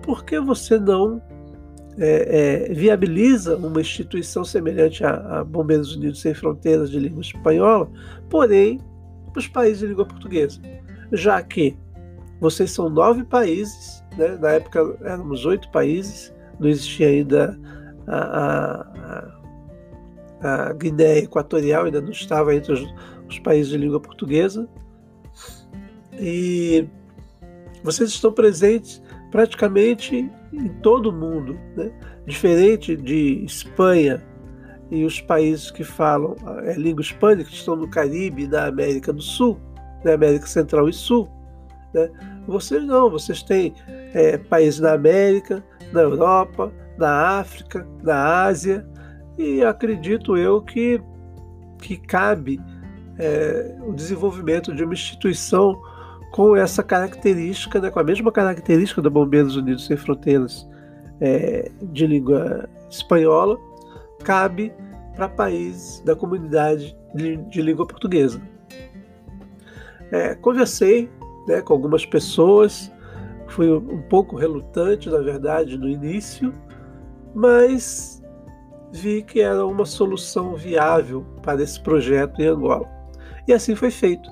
[0.02, 1.22] por que você não
[1.98, 7.90] é, é, viabiliza uma instituição semelhante a, a, Bombeiros Unidos Sem Fronteiras de língua espanhola,
[8.30, 8.80] porém
[9.32, 10.60] para os países de língua portuguesa?
[11.12, 11.76] Já que
[12.40, 14.38] vocês são nove países, né?
[14.40, 17.60] na época éramos oito países, não existia ainda
[18.08, 19.32] a,
[20.42, 22.94] a, a Guiné Equatorial ainda não estava entre os,
[23.28, 24.68] os países de língua portuguesa.
[26.14, 26.88] E
[27.84, 31.92] vocês estão presentes praticamente em todo o mundo, né?
[32.26, 34.24] diferente de Espanha
[34.92, 39.22] e os países que falam a língua hispânica, que estão no Caribe na América do
[39.22, 39.60] Sul,
[40.04, 41.30] na América Central e Sul.
[41.94, 42.10] Né?
[42.48, 43.74] Vocês não, vocês têm
[44.14, 48.86] é, países na América, na Europa, na África, na Ásia,
[49.38, 51.02] e acredito eu que,
[51.80, 52.60] que cabe
[53.18, 55.80] é, o desenvolvimento de uma instituição
[56.32, 60.68] com essa característica, né, com a mesma característica da Bombeiros Unidos Sem Fronteiras
[61.20, 63.58] é, de língua espanhola,
[64.24, 64.72] cabe
[65.16, 68.42] para países da comunidade de, de língua portuguesa.
[70.12, 71.10] É, conversei
[71.48, 72.92] né, com algumas pessoas,
[73.48, 76.54] fui um pouco relutante, na verdade, no início,
[77.34, 78.22] mas
[78.92, 82.88] vi que era uma solução viável para esse projeto em Angola.
[83.48, 84.30] E assim foi feito.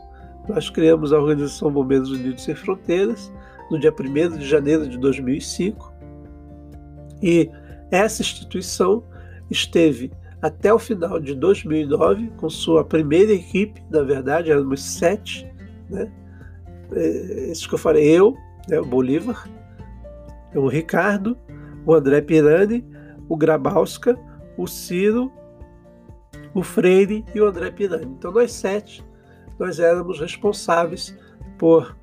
[0.47, 3.31] Nós criamos a Organização Bombeiros Unidos Sem Fronteiras
[3.69, 5.93] no dia 1 de janeiro de 2005
[7.21, 7.49] e
[7.91, 9.03] essa instituição
[9.49, 15.51] esteve até o final de 2009, com sua primeira equipe, na verdade, éramos sete,
[15.89, 16.11] né?
[16.91, 18.35] É, esses que eu falei, eu,
[18.69, 19.49] né, o Bolívar,
[20.55, 21.37] o Ricardo,
[21.85, 22.85] o André Pirani,
[23.27, 24.17] o Grabowska,
[24.57, 25.31] o Ciro,
[26.53, 28.15] o Freire e o André Pirani.
[28.17, 29.03] Então nós sete,
[29.59, 31.17] nós éramos responsáveis
[31.57, 31.95] por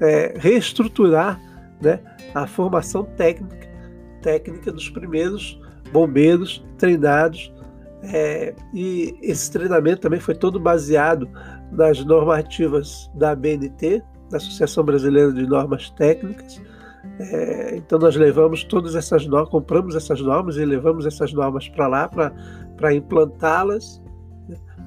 [0.00, 1.40] é, reestruturar
[1.80, 2.00] né,
[2.34, 3.68] a formação técnica,
[4.22, 5.60] técnica dos primeiros
[5.92, 7.52] bombeiros treinados
[8.02, 11.28] é, e esse treinamento também foi todo baseado
[11.72, 16.60] nas normativas da ABNT, da Associação Brasileira de Normas Técnicas.
[17.18, 21.86] É, então nós levamos todas essas normas, compramos essas normas e levamos essas normas para
[21.86, 24.02] lá para implantá-las.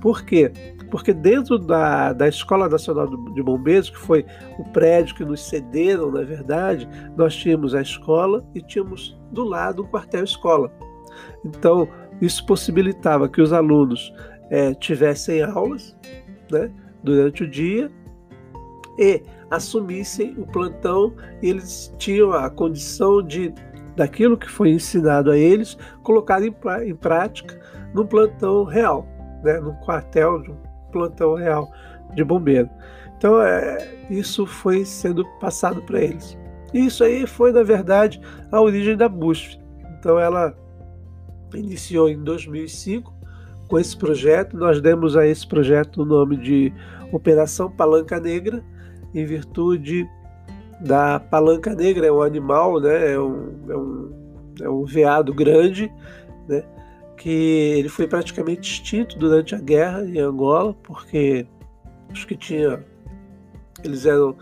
[0.01, 0.51] Por quê?
[0.89, 4.25] Porque dentro da, da Escola Nacional de Bombeiros, que foi
[4.57, 9.83] o prédio que nos cederam, na verdade, nós tínhamos a escola e tínhamos do lado
[9.83, 10.71] um quartel-escola.
[11.45, 11.87] Então,
[12.21, 14.13] isso possibilitava que os alunos
[14.49, 15.95] é, tivessem aulas
[16.51, 16.71] né,
[17.03, 17.91] durante o dia
[18.97, 23.53] e assumissem o plantão e eles tinham a condição de,
[23.95, 26.53] daquilo que foi ensinado a eles, colocar em,
[26.85, 27.59] em prática
[27.93, 29.07] num plantão real,
[29.43, 30.57] né, num quartel de um
[30.91, 31.71] plantão real
[32.13, 32.69] de bombeiro.
[33.17, 36.37] Então, é, isso foi sendo passado para eles.
[36.73, 38.21] Isso aí foi, na verdade,
[38.51, 39.59] a origem da BUSF.
[39.99, 40.55] Então, ela
[41.53, 43.13] iniciou em 2005
[43.67, 44.55] com esse projeto.
[44.55, 46.73] Nós demos a esse projeto o nome de
[47.11, 48.63] Operação Palanca Negra,
[49.13, 50.07] em virtude
[50.79, 53.13] da palanca negra, é um animal, né?
[53.13, 54.11] é, um, é, um,
[54.61, 55.91] é um veado grande,
[56.47, 56.63] né?
[57.20, 61.45] Que ele foi praticamente extinto durante a guerra em Angola, porque
[62.11, 62.84] os que tinha,
[63.84, 64.38] eles eram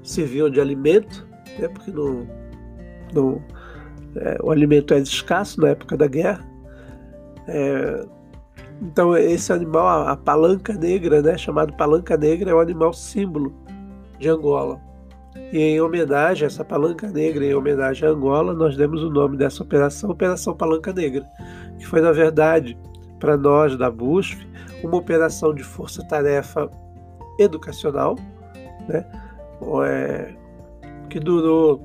[0.00, 1.26] serviam de alimento,
[1.58, 1.66] né?
[1.66, 2.26] porque não,
[3.12, 3.42] não,
[4.14, 6.48] é, o alimento era escasso na época da guerra,
[7.48, 8.06] é,
[8.80, 13.52] então esse animal, a, a, palanca negra, né, chamado palanca negra, é um animal símbolo
[14.20, 14.80] de Angola.
[15.52, 19.36] E em homenagem a essa palanca negra, em homenagem a Angola, nós demos o nome
[19.36, 21.28] dessa operação, Operação Palanca Negra,
[21.80, 22.78] que foi na verdade
[23.18, 24.46] para nós da BUSF
[24.84, 26.70] uma operação de força-tarefa
[27.38, 28.16] educacional,
[28.88, 29.04] né,
[29.86, 30.34] é,
[31.08, 31.82] que durou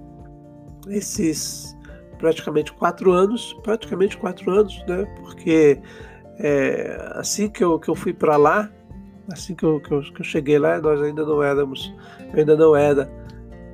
[0.88, 1.76] esses
[2.18, 5.06] praticamente quatro anos, praticamente quatro anos, né?
[5.20, 5.82] Porque
[6.40, 8.70] é, assim que eu, que eu fui para lá,
[9.32, 11.94] assim que eu, que eu, que, eu, cheguei lá, nós ainda não éramos,
[12.34, 13.06] ainda não era,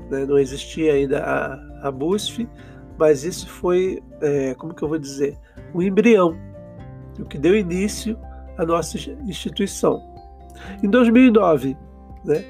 [0.10, 2.48] né, não existia ainda a, a BUSF,
[2.98, 5.38] mas isso foi, é, como que eu vou dizer,
[5.74, 6.38] um embrião,
[7.20, 8.18] o que deu início
[8.58, 8.98] à nossa
[9.28, 10.02] instituição.
[10.84, 11.78] Em 2009,
[12.24, 12.44] né,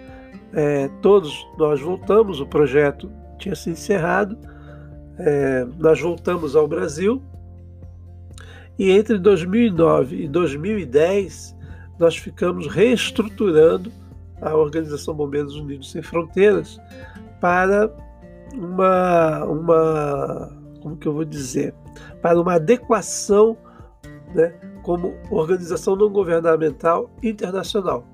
[0.54, 4.38] é, todos nós voltamos, o projeto tinha se encerrado,
[5.18, 7.22] é, nós voltamos ao Brasil
[8.78, 11.56] e entre 2009 e 2010
[12.00, 13.92] nós ficamos reestruturando
[14.42, 16.80] a Organização Bombeiros Unidos Sem Fronteiras
[17.40, 17.92] para
[18.54, 21.74] uma, uma como que eu vou dizer,
[22.22, 23.58] para uma adequação
[24.34, 24.54] né,
[24.84, 28.06] como organização não governamental internacional.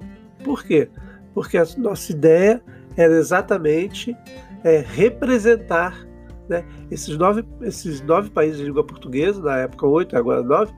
[0.43, 0.89] Por quê?
[1.33, 2.61] Porque a nossa ideia
[2.95, 4.15] era exatamente
[4.63, 6.07] é, representar
[6.47, 6.63] né?
[6.89, 10.73] Esses, nove, esses nove países de língua portuguesa, na época oito, agora nove,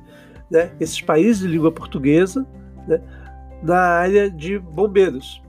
[0.49, 0.71] né?
[0.79, 2.45] esses países de língua portuguesa
[2.87, 3.01] né?
[3.61, 5.41] na área de bombeiros.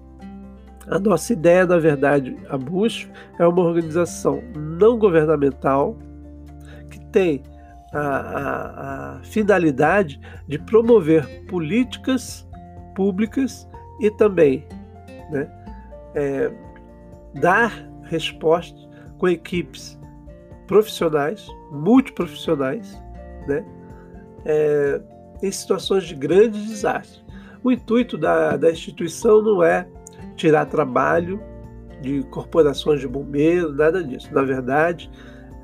[0.86, 5.97] A nossa ideia, na verdade, a BUSF é uma organização não governamental
[7.11, 7.42] tem
[7.92, 12.48] a, a, a finalidade de promover políticas
[12.94, 13.68] públicas
[14.00, 14.66] e também
[15.30, 15.50] né,
[16.14, 16.50] é,
[17.34, 17.72] dar
[18.04, 18.88] respostas
[19.18, 19.98] com equipes
[20.66, 23.00] profissionais, multiprofissionais,
[23.46, 23.64] né?
[24.44, 25.00] É,
[25.42, 27.22] em situações de grande desastre.
[27.62, 29.86] O intuito da, da instituição não é
[30.36, 31.40] tirar trabalho
[32.00, 34.32] de corporações de bombeiros, nada disso.
[34.32, 35.11] Na verdade,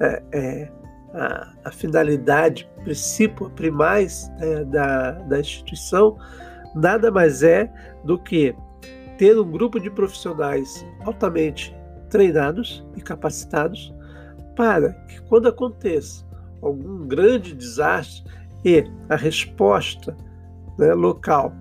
[0.00, 0.72] é, é
[1.14, 6.16] a, a, finalidade, princípio primais né, da, da instituição
[6.74, 7.72] nada mais é
[8.04, 8.54] do que
[9.16, 11.74] ter um grupo de profissionais altamente
[12.10, 13.94] treinados e capacitados
[14.54, 16.24] para que, quando aconteça
[16.60, 18.24] algum grande desastre
[18.64, 20.16] e a resposta
[20.78, 21.52] né, local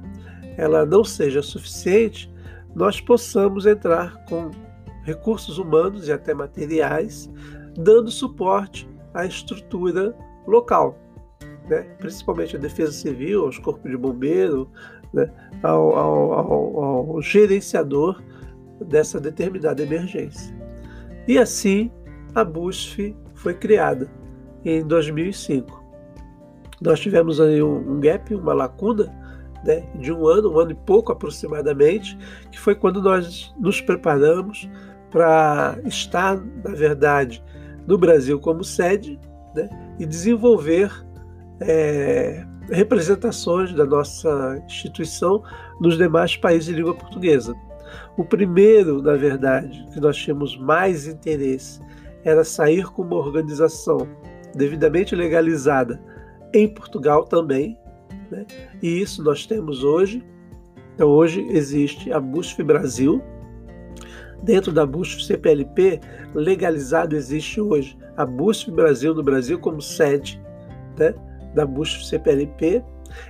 [0.57, 2.31] ela não seja suficiente,
[2.73, 4.51] nós possamos entrar com
[5.03, 7.29] recursos humanos e até materiais,
[7.77, 10.97] dando suporte à estrutura local,
[11.67, 11.81] né?
[11.97, 14.69] principalmente à Defesa Civil, aos corpos de bombeiro,
[15.13, 15.31] né?
[15.63, 16.83] ao, ao, ao,
[17.15, 18.21] ao gerenciador
[18.81, 20.53] dessa determinada emergência.
[21.27, 21.91] E assim
[22.35, 24.11] a BUSF foi criada
[24.63, 25.83] em 2005.
[26.81, 29.13] nós tivemos aí um, um gap, uma lacuna
[29.63, 32.17] né, de um ano, um ano e pouco aproximadamente,
[32.51, 34.69] que foi quando nós nos preparamos
[35.09, 37.43] para estar, na verdade,
[37.87, 39.19] no Brasil como sede
[39.55, 39.69] né,
[39.99, 40.91] e desenvolver
[41.61, 45.43] é, representações da nossa instituição
[45.79, 47.53] nos demais países de língua portuguesa.
[48.17, 51.79] O primeiro, na verdade, que nós tínhamos mais interesse
[52.23, 54.07] era sair com uma organização
[54.55, 56.01] devidamente legalizada
[56.53, 57.77] em Portugal também,
[58.31, 58.45] né?
[58.81, 60.25] e isso nós temos hoje.
[60.95, 63.21] Então, hoje existe a BUSF Brasil.
[64.43, 65.99] Dentro da BUSF CPLP,
[66.33, 70.41] legalizado existe hoje a BUSF Brasil no Brasil como sede
[70.97, 71.13] né?
[71.53, 72.83] da BUSF CPLP.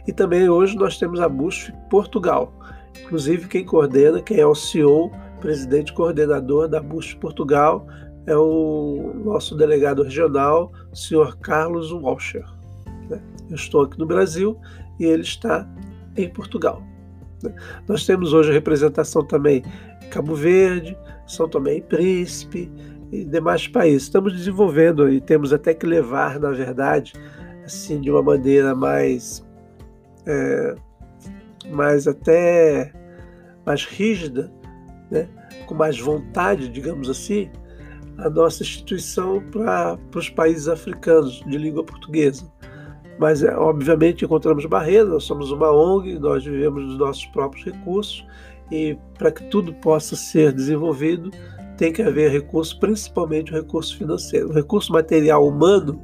[0.07, 2.53] E também hoje nós temos a BUSF Portugal.
[3.03, 7.87] Inclusive, quem coordena, quem é o CEO, presidente coordenador da BUSF Portugal,
[8.25, 12.45] é o nosso delegado regional, o senhor Carlos Walscher.
[13.09, 13.21] Né?
[13.49, 14.57] Eu estou aqui no Brasil
[14.99, 15.67] e ele está
[16.17, 16.81] em Portugal.
[17.43, 17.53] Né?
[17.87, 19.63] Nós temos hoje a representação também
[20.05, 20.97] Cabo Verde,
[21.27, 22.71] São Tomé e Príncipe
[23.11, 24.03] e demais países.
[24.03, 27.13] Estamos desenvolvendo e temos até que levar, na verdade,
[27.63, 29.45] assim, de uma maneira mais,
[30.25, 30.75] é,
[31.71, 32.93] mais até
[33.65, 34.51] mais rígida,
[35.09, 35.27] né?
[35.65, 37.49] com mais vontade, digamos assim,
[38.17, 42.49] a nossa instituição para os países africanos de língua portuguesa.
[43.17, 48.25] Mas, é, obviamente, encontramos barreiras, nós somos uma ONG, nós vivemos dos nossos próprios recursos
[48.71, 51.31] e para que tudo possa ser desenvolvido,
[51.77, 54.49] tem que haver recurso, principalmente o recurso financeiro.
[54.49, 56.01] O recurso material humano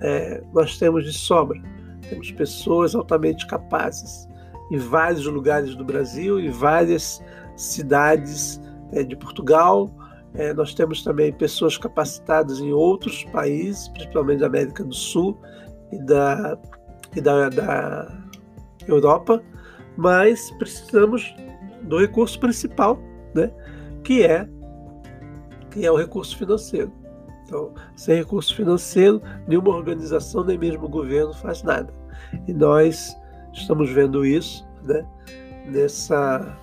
[0.00, 1.60] é, nós temos de sobra.
[2.08, 4.28] Temos pessoas altamente capazes
[4.70, 7.22] em vários lugares do Brasil, em várias
[7.56, 8.60] cidades
[8.92, 9.90] é, de Portugal,
[10.34, 15.38] é, nós temos também pessoas capacitadas em outros países, principalmente da América do Sul
[15.92, 16.58] e da,
[17.14, 18.12] e da, da
[18.88, 19.40] Europa,
[19.96, 21.32] mas precisamos
[21.84, 22.98] do recurso principal,
[23.34, 23.50] né,
[24.02, 24.48] que é
[25.70, 26.92] que é o recurso financeiro.
[27.44, 31.92] Então, sem recurso financeiro, nenhuma organização, nem mesmo o governo faz nada.
[32.46, 33.16] E nós
[33.52, 35.04] estamos vendo isso né,
[35.66, 36.56] nessa,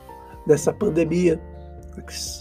[0.47, 1.39] nessa pandemia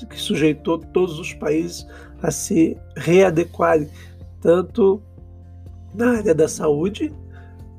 [0.09, 1.87] que sujeitou todos os países
[2.23, 3.91] a se readequarem,
[4.41, 5.03] tanto
[5.93, 7.13] na área da saúde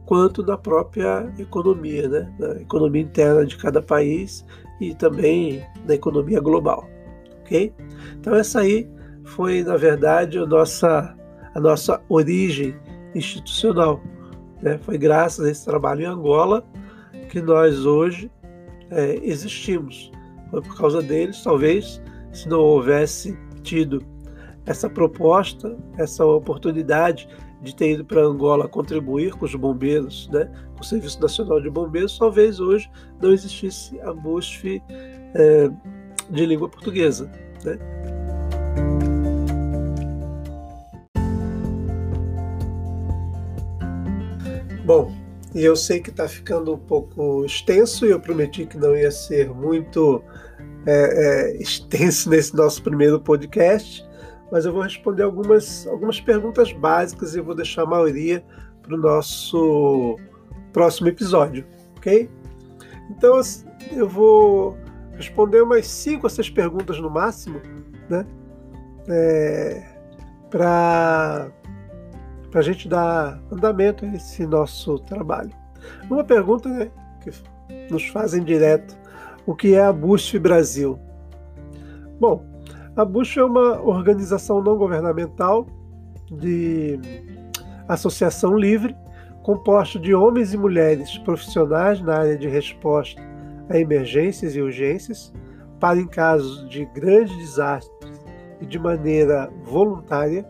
[0.06, 2.36] quanto na própria economia, né?
[2.38, 4.46] na economia interna de cada país
[4.82, 6.90] e também na economia global.
[7.42, 7.72] ok?
[8.20, 8.90] Então essa aí
[9.24, 11.16] foi, na verdade, a nossa,
[11.54, 12.76] a nossa origem
[13.14, 14.02] institucional.
[14.62, 14.80] Né?
[14.80, 16.66] Foi graças a esse trabalho em Angola
[17.30, 18.30] que nós hoje
[18.90, 20.12] é, existimos.
[20.50, 22.02] Foi por causa deles, talvez,
[22.34, 24.04] se não houvesse tido
[24.66, 27.28] essa proposta, essa oportunidade
[27.62, 31.70] de ter ido para Angola contribuir com os bombeiros, né, com o Serviço Nacional de
[31.70, 32.90] Bombeiros, talvez hoje
[33.22, 34.82] não existisse a BUSF
[35.36, 35.70] é,
[36.30, 37.32] de língua portuguesa.
[37.64, 37.78] Né?
[44.84, 45.12] Bom,
[45.54, 49.12] e eu sei que está ficando um pouco extenso e eu prometi que não ia
[49.12, 50.24] ser muito
[50.86, 54.06] é, é, extenso nesse nosso primeiro podcast,
[54.52, 58.44] mas eu vou responder algumas, algumas perguntas básicas e vou deixar a maioria
[58.82, 60.18] para o nosso
[60.74, 61.66] próximo episódio,
[61.98, 62.30] ok?
[63.10, 63.40] Então
[63.92, 64.78] eu vou
[65.16, 67.62] responder umas cinco a seis perguntas no máximo,
[68.10, 68.26] né?
[69.08, 69.84] É,
[70.50, 71.52] para
[72.52, 75.52] para a gente dar andamento a esse nosso trabalho.
[76.10, 76.92] Uma pergunta né,
[77.22, 77.32] que
[77.90, 78.98] nos fazem direto:
[79.46, 81.00] o que é a BUSF Brasil?
[82.20, 82.46] Bom,
[82.96, 85.66] a BUSF é uma organização não governamental
[86.30, 87.00] de
[87.88, 88.96] associação livre,
[89.44, 93.22] composta de homens e mulheres profissionais na área de resposta
[93.70, 95.34] a emergências e urgências,
[95.80, 98.22] para em casos de grandes desastres
[98.60, 100.46] e de maneira voluntária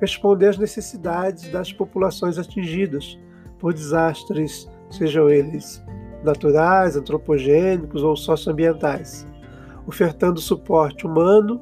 [0.00, 3.18] responder às necessidades das populações atingidas
[3.58, 5.84] por desastres, sejam eles
[6.24, 9.26] naturais, antropogênicos ou socioambientais,
[9.86, 11.60] ofertando suporte humano,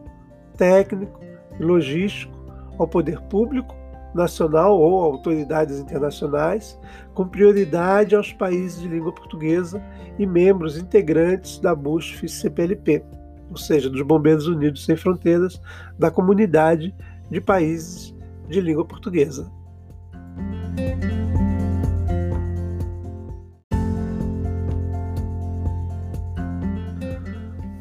[0.60, 1.18] técnico
[1.58, 2.38] e logístico
[2.78, 3.74] ao poder público
[4.14, 6.78] nacional ou autoridades internacionais,
[7.14, 9.82] com prioridade aos países de língua portuguesa
[10.18, 13.02] e membros integrantes da BUSF CPLP,
[13.48, 15.60] ou seja, dos Bombeiros Unidos Sem Fronteiras,
[15.98, 16.94] da comunidade
[17.30, 18.14] de países
[18.46, 19.50] de língua portuguesa.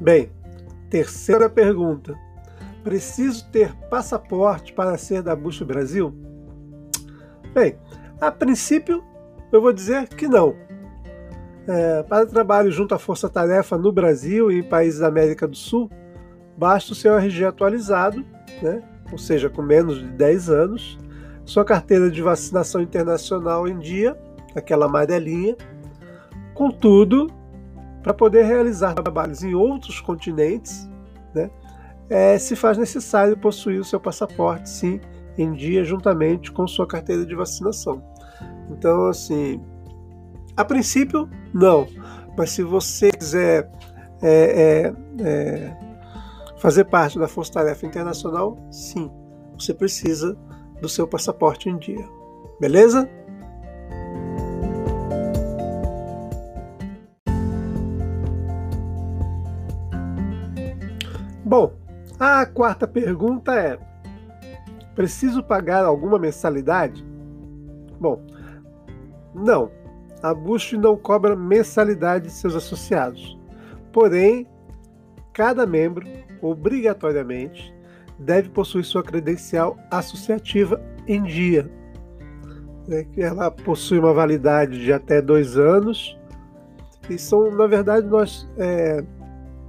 [0.00, 0.30] Bem,
[0.90, 2.18] terceira pergunta.
[2.82, 6.12] Preciso ter passaporte para ser da Bush Brasil?
[7.54, 7.78] Bem,
[8.20, 9.02] a princípio
[9.52, 10.54] eu vou dizer que não.
[11.66, 15.56] É, para trabalho junto à Força Tarefa no Brasil e em países da América do
[15.56, 15.90] Sul,
[16.56, 18.24] basta o seu RG atualizado,
[18.62, 18.82] né?
[19.10, 20.98] ou seja, com menos de 10 anos,
[21.44, 24.16] sua carteira de vacinação internacional em dia,
[24.54, 25.56] aquela amarelinha.
[26.54, 27.26] Contudo,
[28.02, 30.88] para poder realizar trabalhos em outros continentes,
[31.34, 31.50] né,
[32.08, 35.00] é, se faz necessário possuir o seu passaporte, sim,
[35.36, 38.09] em dia, juntamente com sua carteira de vacinação.
[38.70, 39.60] Então, assim,
[40.56, 41.86] a princípio, não.
[42.36, 43.70] Mas se você quiser
[44.22, 45.76] é, é, é
[46.58, 49.10] fazer parte da Força Tarefa Internacional, sim,
[49.58, 50.36] você precisa
[50.80, 52.06] do seu passaporte em dia.
[52.60, 53.08] Beleza?
[61.44, 61.72] Bom,
[62.18, 63.78] a quarta pergunta é:
[64.94, 67.04] preciso pagar alguma mensalidade?
[67.98, 68.24] Bom,
[69.34, 69.70] não.
[70.22, 73.38] A Bush não cobra mensalidade de seus associados.
[73.92, 74.46] Porém,
[75.32, 76.06] cada membro,
[76.42, 77.74] obrigatoriamente,
[78.18, 81.70] deve possuir sua credencial associativa em dia.
[82.86, 86.18] Né, ela possui uma validade de até dois anos.
[87.08, 89.02] E são, na verdade, nós é,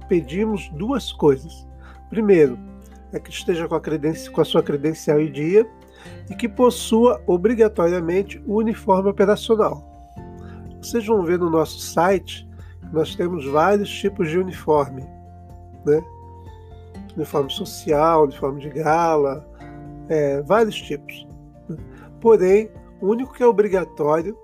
[0.08, 1.66] pedimos duas coisas.
[2.10, 2.58] Primeiro,
[3.12, 5.66] é que esteja com a, com a sua credencial em dia
[6.30, 9.82] e que possua obrigatoriamente o uniforme operacional.
[10.80, 12.48] Vocês vão ver no nosso site
[12.80, 15.02] que nós temos vários tipos de uniforme,
[15.84, 16.02] né?
[17.16, 19.46] Uniforme social, uniforme de gala,
[20.08, 21.26] é, vários tipos.
[21.68, 21.76] Né?
[22.20, 24.36] Porém, o único que é obrigatório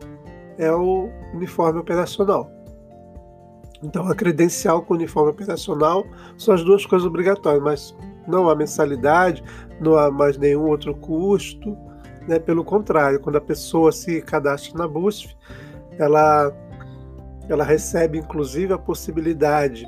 [0.58, 2.50] é o uniforme operacional.
[3.82, 6.04] Então, a credencial com o uniforme operacional
[6.36, 7.96] são as duas coisas obrigatórias, mas
[8.26, 9.42] não há mensalidade,
[9.80, 11.76] não há mais nenhum outro custo.
[12.26, 12.38] Né?
[12.38, 15.34] Pelo contrário, quando a pessoa se cadastra na BUSF,
[15.98, 16.52] ela,
[17.48, 19.86] ela recebe inclusive a possibilidade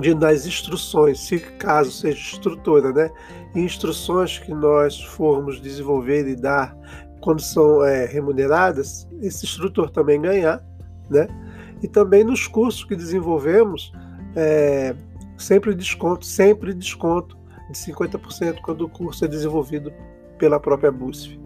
[0.00, 3.10] de nas instruções, se caso seja instrutora, né,
[3.54, 6.76] instruções que nós formos desenvolver e dar
[7.20, 10.62] quando são é, remuneradas, esse instrutor também ganhar,
[11.10, 11.26] né?
[11.82, 13.92] E também nos cursos que desenvolvemos,
[14.36, 14.94] é,
[15.36, 17.37] sempre desconto, sempre desconto
[17.70, 19.92] de 50% quando o curso é desenvolvido
[20.38, 21.38] pela própria BUSF,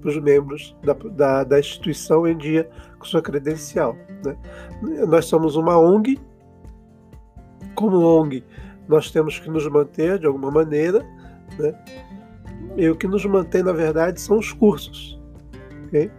[0.00, 3.96] para os membros da, da, da, instituição em dia com sua credencial.
[4.24, 4.36] Né?
[5.06, 6.18] Nós somos uma ONG,
[7.74, 8.44] como ONG,
[8.88, 11.06] nós temos que nos manter de alguma maneira,
[11.58, 11.74] né?
[12.76, 15.20] e o que nos mantém, na verdade, são os cursos.
[15.86, 16.10] Okay?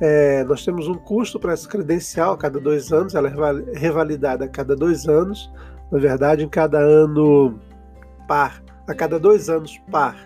[0.00, 4.44] É, nós temos um custo para essa credencial a cada dois anos, ela é revalidada
[4.44, 5.50] a cada dois anos,
[5.90, 7.58] na verdade, em cada ano
[8.28, 10.16] par, a cada dois anos par,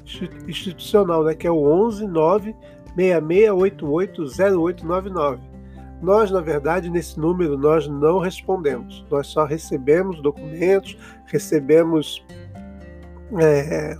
[0.48, 2.56] institucional, né, que é o 11 9
[2.96, 5.53] 66880899.
[6.02, 9.04] Nós, na verdade, nesse número nós não respondemos.
[9.10, 12.24] Nós só recebemos documentos, recebemos
[13.38, 13.96] é,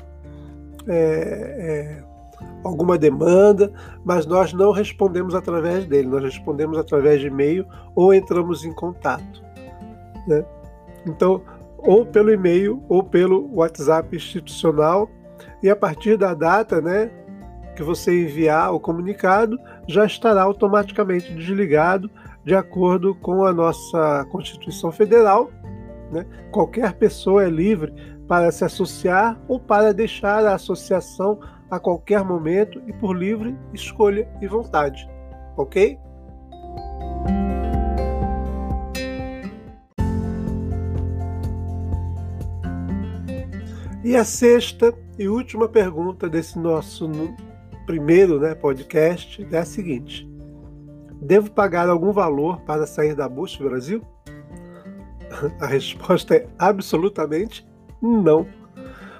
[0.87, 2.05] é, é,
[2.63, 3.73] alguma demanda,
[4.05, 6.09] mas nós não respondemos através dele.
[6.09, 9.43] Nós respondemos através de e-mail ou entramos em contato.
[10.27, 10.45] Né?
[11.07, 11.43] Então,
[11.85, 15.09] ou pelo e-mail ou pelo WhatsApp institucional.
[15.63, 17.11] E a partir da data, né,
[17.77, 22.11] que você enviar o comunicado já estará automaticamente desligado
[22.45, 25.51] de acordo com a nossa Constituição Federal.
[26.13, 26.27] Né?
[26.51, 27.93] Qualquer pessoa é livre
[28.29, 31.39] para se associar ou para deixar a associação
[31.71, 35.09] a qualquer momento e por livre escolha e vontade.
[35.57, 35.99] Ok?
[44.05, 47.09] E a sexta e última pergunta desse nosso
[47.87, 50.29] primeiro né, podcast é a seguinte:
[51.21, 54.03] Devo pagar algum valor para sair da Bush Brasil?
[55.61, 57.67] A resposta é absolutamente
[58.01, 58.47] não.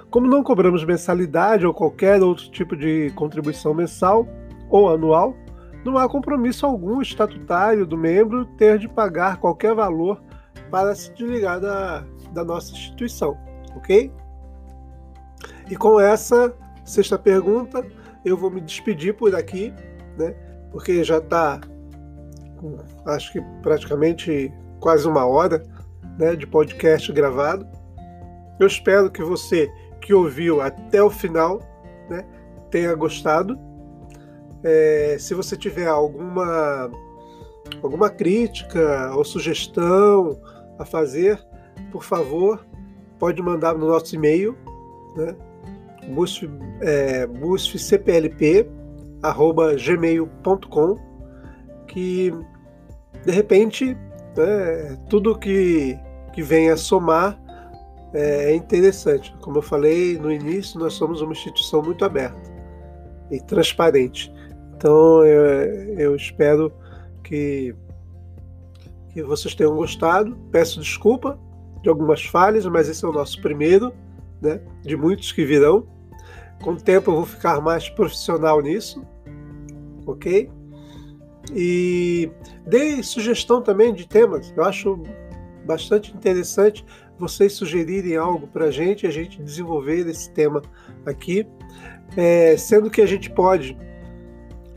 [0.09, 4.27] Como não cobramos mensalidade ou qualquer outro tipo de contribuição mensal
[4.69, 5.35] ou anual,
[5.83, 10.21] não há compromisso algum estatutário do membro ter de pagar qualquer valor
[10.71, 13.37] para se desligar da, da nossa instituição,
[13.75, 14.11] ok?
[15.69, 17.85] E com essa sexta pergunta,
[18.25, 19.71] eu vou me despedir por aqui,
[20.17, 20.35] né?
[20.71, 21.61] Porque já está,
[23.05, 25.63] acho que praticamente quase uma hora
[26.17, 27.65] né, de podcast gravado.
[28.59, 29.71] Eu espero que você
[30.01, 31.59] que ouviu até o final
[32.09, 32.25] né,
[32.69, 33.57] tenha gostado.
[34.63, 36.89] É, se você tiver alguma,
[37.81, 40.39] alguma crítica ou sugestão
[40.79, 41.39] a fazer,
[41.91, 42.65] por favor,
[43.19, 44.57] pode mandar no nosso e-mail,
[45.15, 45.35] né,
[46.13, 46.49] busf,
[46.81, 47.27] é,
[51.87, 52.31] que
[53.25, 53.97] de repente
[54.37, 55.97] né, tudo que,
[56.33, 57.39] que vem a somar
[58.13, 59.35] é, é interessante.
[59.41, 62.53] Como eu falei no início, nós somos uma instituição muito aberta
[63.31, 64.31] e transparente.
[64.75, 66.71] Então eu, eu espero
[67.23, 67.75] que,
[69.09, 70.37] que vocês tenham gostado.
[70.51, 71.39] Peço desculpa
[71.81, 73.93] de algumas falhas, mas esse é o nosso primeiro,
[74.41, 75.87] né, de muitos que virão.
[76.65, 79.05] Com o tempo eu vou ficar mais profissional nisso,
[80.03, 80.49] ok?
[81.53, 82.31] E
[82.65, 84.51] dei sugestão também de temas.
[84.57, 84.99] Eu acho
[85.63, 86.83] bastante interessante
[87.19, 90.59] vocês sugerirem algo para a gente a gente desenvolver esse tema
[91.05, 91.47] aqui,
[92.17, 93.77] é, sendo que a gente pode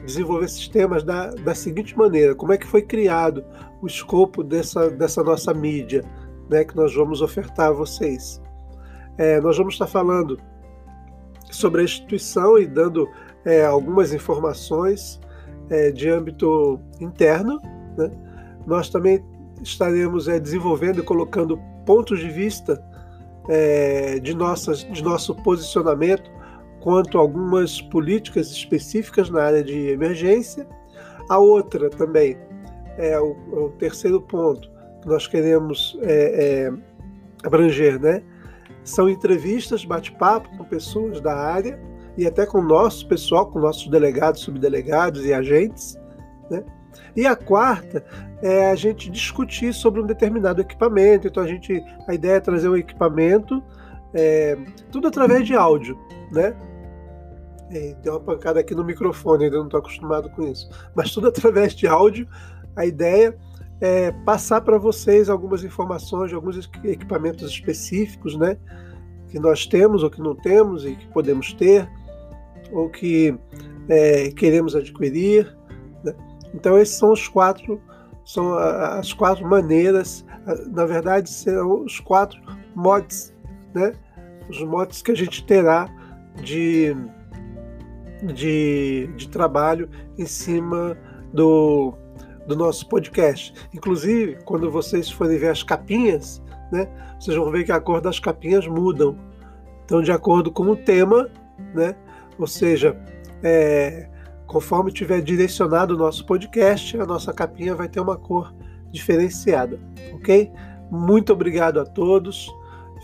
[0.05, 3.43] desenvolver esses temas da, da seguinte maneira: como é que foi criado
[3.81, 6.05] o escopo dessa, dessa nossa mídia,
[6.51, 8.43] né, que nós vamos ofertar a vocês.
[9.17, 10.39] É, nós vamos estar falando
[11.51, 13.09] sobre a instituição e dando
[13.45, 15.21] é, algumas informações
[15.71, 17.61] é, de âmbito interno.
[17.97, 18.11] Né?
[18.67, 19.25] Nós também
[19.63, 22.83] estaremos é, desenvolvendo e colocando pontos de vista
[23.49, 26.31] é, de, nossas, de nosso posicionamento
[26.81, 30.67] quanto a algumas políticas específicas na área de emergência.
[31.29, 32.37] A outra também
[32.97, 34.71] é o, o terceiro ponto
[35.03, 36.73] que nós queremos é, é,
[37.45, 38.23] abranger, né?
[38.89, 41.79] São entrevistas, bate-papo com pessoas da área
[42.17, 45.99] e até com o nosso pessoal, com nossos delegados, subdelegados e agentes.
[46.51, 46.65] Né?
[47.15, 48.03] E a quarta
[48.41, 51.29] é a gente discutir sobre um determinado equipamento.
[51.29, 53.63] Então a gente, a ideia é trazer o equipamento,
[54.15, 54.57] é,
[54.91, 55.99] tudo através de áudio,
[56.33, 56.57] né?
[57.71, 60.67] E tem uma pancada aqui no microfone, ainda não estou acostumado com isso.
[60.95, 62.27] Mas tudo através de áudio.
[62.75, 63.37] A ideia
[63.81, 68.57] é, passar para vocês algumas informações de alguns equipamentos específicos, né?
[69.29, 71.89] Que nós temos ou que não temos e que podemos ter,
[72.73, 73.37] ou que
[73.89, 75.57] é, queremos adquirir.
[76.03, 76.15] Né?
[76.55, 77.81] Então, esses são os quatro,
[78.25, 80.25] são as quatro maneiras,
[80.73, 82.41] na verdade, serão os quatro
[82.75, 83.35] mods,
[83.75, 83.93] né?
[84.49, 85.89] Os mods que a gente terá
[86.43, 86.97] de,
[88.35, 90.97] de, de trabalho em cima
[91.33, 91.93] do
[92.49, 93.53] do nosso podcast.
[93.75, 96.43] Inclusive, quando vocês forem ver as capinhas,
[96.73, 96.89] né,
[97.21, 99.17] vocês vão ver que a cor das capinhas mudam.
[99.85, 101.31] Então, de acordo com o tema,
[101.75, 101.95] né,
[102.39, 102.97] ou seja,
[103.43, 104.09] é,
[104.47, 108.55] conforme tiver direcionado o nosso podcast, a nossa capinha vai ter uma cor
[108.91, 109.79] diferenciada,
[110.15, 110.51] ok?
[110.91, 112.51] Muito obrigado a todos,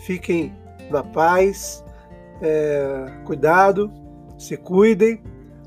[0.05, 0.53] fiquem
[0.89, 1.85] na paz,
[2.41, 3.91] é, cuidado,
[4.37, 5.21] se cuidem,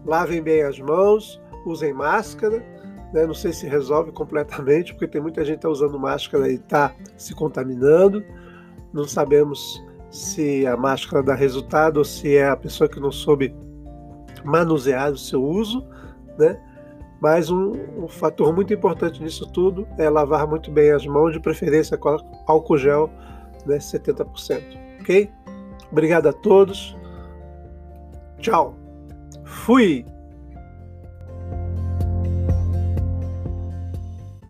[0.05, 2.78] lavem bem as mãos, usem máscara.
[3.13, 3.27] Né?
[3.27, 6.95] Não sei se resolve completamente, porque tem muita gente que está usando máscara e está
[7.17, 8.25] se contaminando.
[8.93, 13.55] Não sabemos se a máscara dá resultado ou se é a pessoa que não soube
[14.45, 15.87] manusear o seu uso,
[16.39, 16.59] né?
[17.21, 21.41] Mas um, um, fator muito importante nisso tudo é lavar muito bem as mãos, de
[21.41, 23.11] preferência com álcool gel,
[23.67, 24.63] né, 70%.
[25.01, 25.29] Ok?
[25.91, 26.97] Obrigado a todos.
[28.39, 28.77] Tchau.
[29.45, 30.05] Fui!